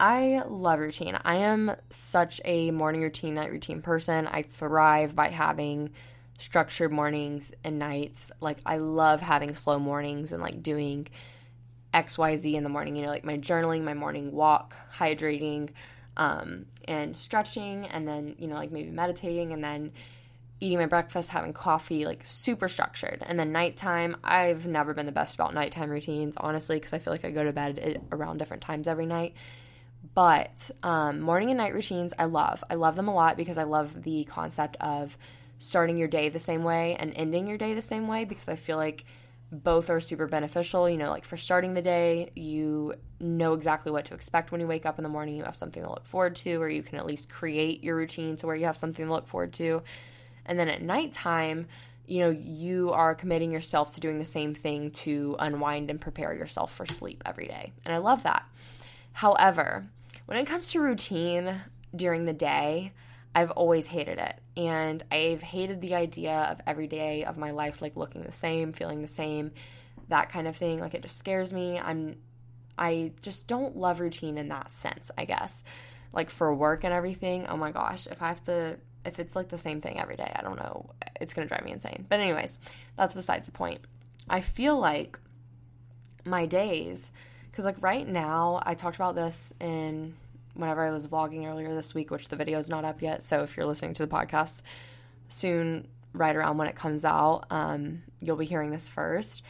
[0.00, 1.18] I love routine.
[1.24, 4.28] I am such a morning routine, night routine person.
[4.28, 5.90] I thrive by having
[6.38, 8.30] structured mornings and nights.
[8.40, 11.08] Like, I love having slow mornings and like doing
[11.92, 15.70] XYZ in the morning, you know, like my journaling, my morning walk, hydrating,
[16.16, 19.92] um, and stretching, and then, you know, like maybe meditating, and then
[20.60, 23.22] eating my breakfast, having coffee, like super structured.
[23.26, 27.12] And then nighttime, I've never been the best about nighttime routines, honestly, because I feel
[27.12, 29.34] like I go to bed around different times every night.
[30.14, 32.62] But um, morning and night routines, I love.
[32.68, 35.16] I love them a lot because I love the concept of
[35.58, 38.54] starting your day the same way and ending your day the same way because I
[38.54, 39.04] feel like
[39.50, 40.88] both are super beneficial.
[40.88, 44.66] You know, like for starting the day, you know exactly what to expect when you
[44.66, 45.36] wake up in the morning.
[45.36, 48.36] You have something to look forward to, or you can at least create your routine
[48.36, 49.82] to where you have something to look forward to.
[50.46, 51.66] And then at nighttime,
[52.06, 56.32] you know, you are committing yourself to doing the same thing to unwind and prepare
[56.32, 57.72] yourself for sleep every day.
[57.84, 58.44] And I love that.
[59.18, 59.84] However,
[60.26, 61.60] when it comes to routine
[61.92, 62.92] during the day,
[63.34, 64.38] I've always hated it.
[64.56, 68.72] And I've hated the idea of every day of my life like looking the same,
[68.72, 69.50] feeling the same,
[70.06, 70.78] that kind of thing.
[70.78, 71.80] Like it just scares me.
[71.80, 72.18] I'm
[72.78, 75.64] I just don't love routine in that sense, I guess.
[76.12, 79.48] Like for work and everything, oh my gosh, if I have to if it's like
[79.48, 80.90] the same thing every day, I don't know.
[81.20, 82.06] It's going to drive me insane.
[82.08, 82.60] But, anyways,
[82.96, 83.80] that's besides the point.
[84.30, 85.18] I feel like
[86.24, 87.10] my days,
[87.58, 90.14] because like right now, I talked about this in
[90.54, 93.24] whenever I was vlogging earlier this week, which the video is not up yet.
[93.24, 94.62] So, if you're listening to the podcast
[95.28, 99.42] soon, right around when it comes out, um, you'll be hearing this first.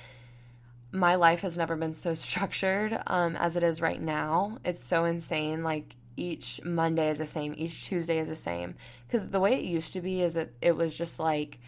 [0.90, 4.56] My life has never been so structured um, as it is right now.
[4.64, 5.62] It's so insane.
[5.62, 8.74] Like, each Monday is the same, each Tuesday is the same.
[9.06, 11.58] Because the way it used to be is that it was just like,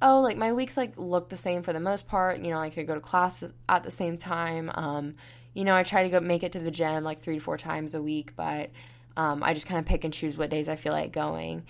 [0.00, 2.38] oh, like my weeks like look the same for the most part.
[2.38, 4.70] You know, I could go to class at the same time.
[4.72, 5.16] Um,
[5.60, 7.58] you know, I try to go make it to the gym like three to four
[7.58, 8.70] times a week, but
[9.18, 11.64] um, I just kind of pick and choose what days I feel like going.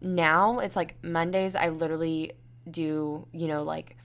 [0.00, 2.32] Now it's like Mondays, I literally
[2.70, 3.96] do, you know, like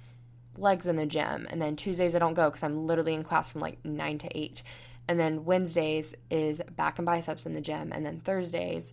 [0.58, 1.48] legs in the gym.
[1.50, 4.38] And then Tuesdays, I don't go because I'm literally in class from like nine to
[4.38, 4.62] eight.
[5.08, 7.94] And then Wednesdays is back and biceps in the gym.
[7.94, 8.92] And then Thursdays,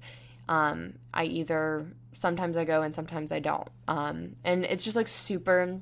[0.48, 3.68] um, I either sometimes I go and sometimes I don't.
[3.88, 5.80] Um, and it's just like super,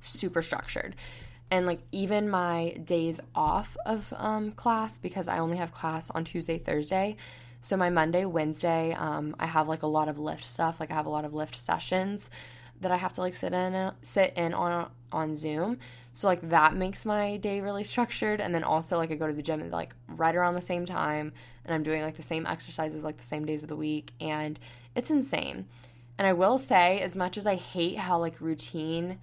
[0.00, 0.96] super structured.
[1.50, 6.24] And like even my days off of um, class, because I only have class on
[6.24, 7.16] Tuesday, Thursday.
[7.60, 10.78] So my Monday, Wednesday, um, I have like a lot of lift stuff.
[10.78, 12.30] Like I have a lot of lift sessions
[12.80, 15.78] that I have to like sit in sit in on on Zoom.
[16.12, 19.32] So like that makes my day really structured and then also like I go to
[19.32, 21.32] the gym like right around the same time
[21.64, 24.58] and I'm doing like the same exercises like the same days of the week and
[24.94, 25.66] it's insane.
[26.18, 29.18] And I will say as much as I hate how like routine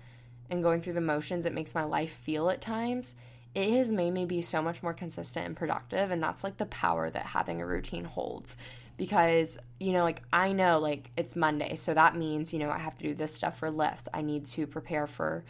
[0.50, 3.16] and going through the motions it makes my life feel at times,
[3.54, 6.66] it has made me be so much more consistent and productive and that's like the
[6.66, 8.58] power that having a routine holds.
[8.98, 12.78] Because you know like i know like it's monday so that means you know i
[12.78, 15.43] have to do this stuff for lift i need to prepare for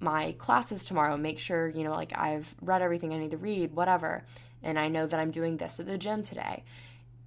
[0.00, 3.74] my classes tomorrow make sure you know like i've read everything i need to read
[3.74, 4.24] whatever.
[4.62, 6.64] And i know that i'm doing this at the gym today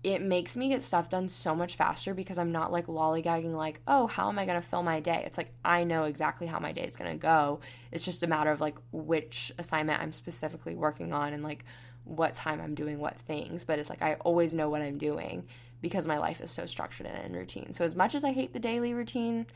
[0.06, 3.82] it makes me get stuff done so much faster because i'm not like lollygagging like
[3.88, 5.24] oh how am i going to fill my day?
[5.26, 7.60] It's like i know exactly how my day is going to go.
[7.92, 11.66] It's just a matter of like which assignment i'm specifically working on and like
[12.06, 15.46] what time I'm doing what things, but it's like I always know what I'm doing
[15.82, 17.74] because my life is so structured and in routine.
[17.74, 19.48] So as much as I hate the daily routine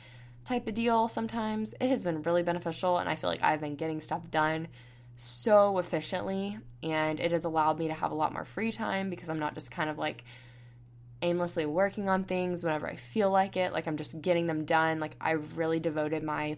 [0.45, 3.76] type of deal sometimes, it has been really beneficial and I feel like I've been
[3.76, 4.68] getting stuff done
[5.22, 9.30] so efficiently and it has allowed me to have a lot more free time because
[9.30, 10.24] I'm not just kind of like
[11.22, 13.74] aimlessly working on things whenever I feel like it.
[13.74, 15.02] Like I'm just getting them done.
[15.02, 16.58] Like I've really devoted my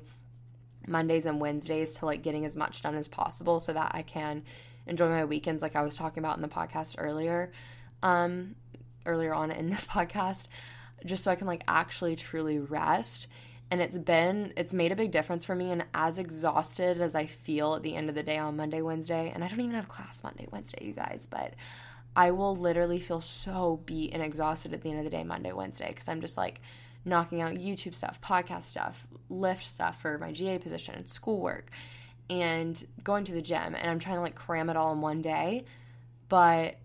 [0.87, 4.43] Mondays and Wednesdays to like getting as much done as possible so that I can
[4.85, 7.51] enjoy my weekends like I was talking about in the podcast earlier.
[8.03, 8.55] Um
[9.07, 10.47] earlier on in this podcast
[11.03, 13.27] just so I can like actually truly rest.
[13.71, 17.25] And it's been it's made a big difference for me and as exhausted as I
[17.25, 19.87] feel at the end of the day on Monday, Wednesday, and I don't even have
[19.87, 21.53] class Monday, Wednesday, you guys, but
[22.15, 25.53] I will literally feel so beat and exhausted at the end of the day Monday,
[25.53, 26.59] Wednesday because I'm just like
[27.05, 31.69] knocking out YouTube stuff, podcast stuff, lift stuff for my GA position schoolwork
[32.29, 35.21] and going to the gym and I'm trying to like cram it all in one
[35.21, 35.63] day.
[36.27, 36.75] But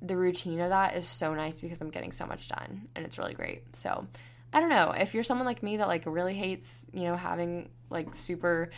[0.00, 3.18] the routine of that is so nice because I'm getting so much done and it's
[3.18, 3.76] really great.
[3.76, 4.06] So,
[4.52, 7.68] I don't know, if you're someone like me that like really hates, you know, having
[7.90, 8.70] like super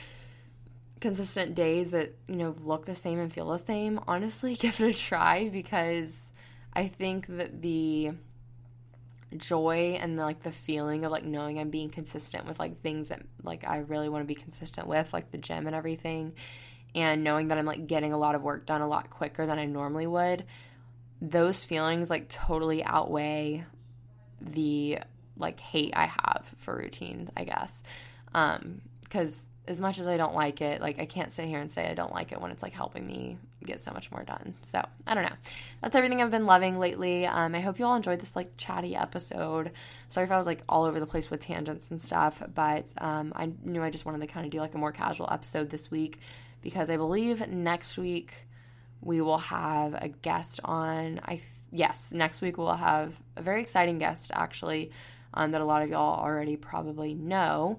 [1.01, 4.89] consistent days that, you know, look the same and feel the same, honestly, give it
[4.89, 6.33] a try because
[6.73, 8.13] I think that the
[9.37, 13.09] joy and the, like the feeling of like knowing I'm being consistent with like things
[13.09, 16.35] that like I really want to be consistent with, like the gym and everything,
[16.95, 19.59] and knowing that I'm like getting a lot of work done a lot quicker than
[19.59, 20.45] I normally would,
[21.21, 23.65] those feelings like totally outweigh
[24.41, 24.99] the
[25.39, 27.83] like hate I have for routine, I guess.
[28.35, 31.71] Um, because as much as I don't like it, like I can't sit here and
[31.71, 34.55] say I don't like it when it's like helping me get so much more done.
[34.63, 35.37] So I don't know.
[35.83, 37.27] That's everything I've been loving lately.
[37.27, 39.73] Um, I hope you all enjoyed this like chatty episode.
[40.09, 43.33] Sorry if I was like all over the place with tangents and stuff, but um,
[43.37, 45.91] I knew I just wanted to kind of do like a more casual episode this
[45.91, 46.19] week
[46.63, 48.35] because I believe next week
[49.03, 51.21] we will have a guest on.
[51.25, 54.93] I yes, next week we'll have a very exciting guest actually
[55.39, 57.79] um, that a lot of y'all already probably know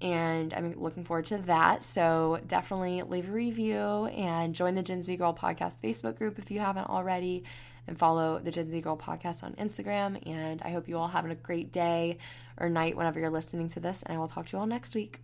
[0.00, 1.82] and I'm looking forward to that.
[1.82, 6.50] So definitely leave a review and join the Gen Z Girl Podcast Facebook group if
[6.50, 7.44] you haven't already,
[7.86, 10.26] and follow the Gen Z Girl Podcast on Instagram.
[10.26, 12.18] And I hope you all having a great day
[12.58, 14.94] or night whenever you're listening to this, and I will talk to you all next
[14.94, 15.20] week.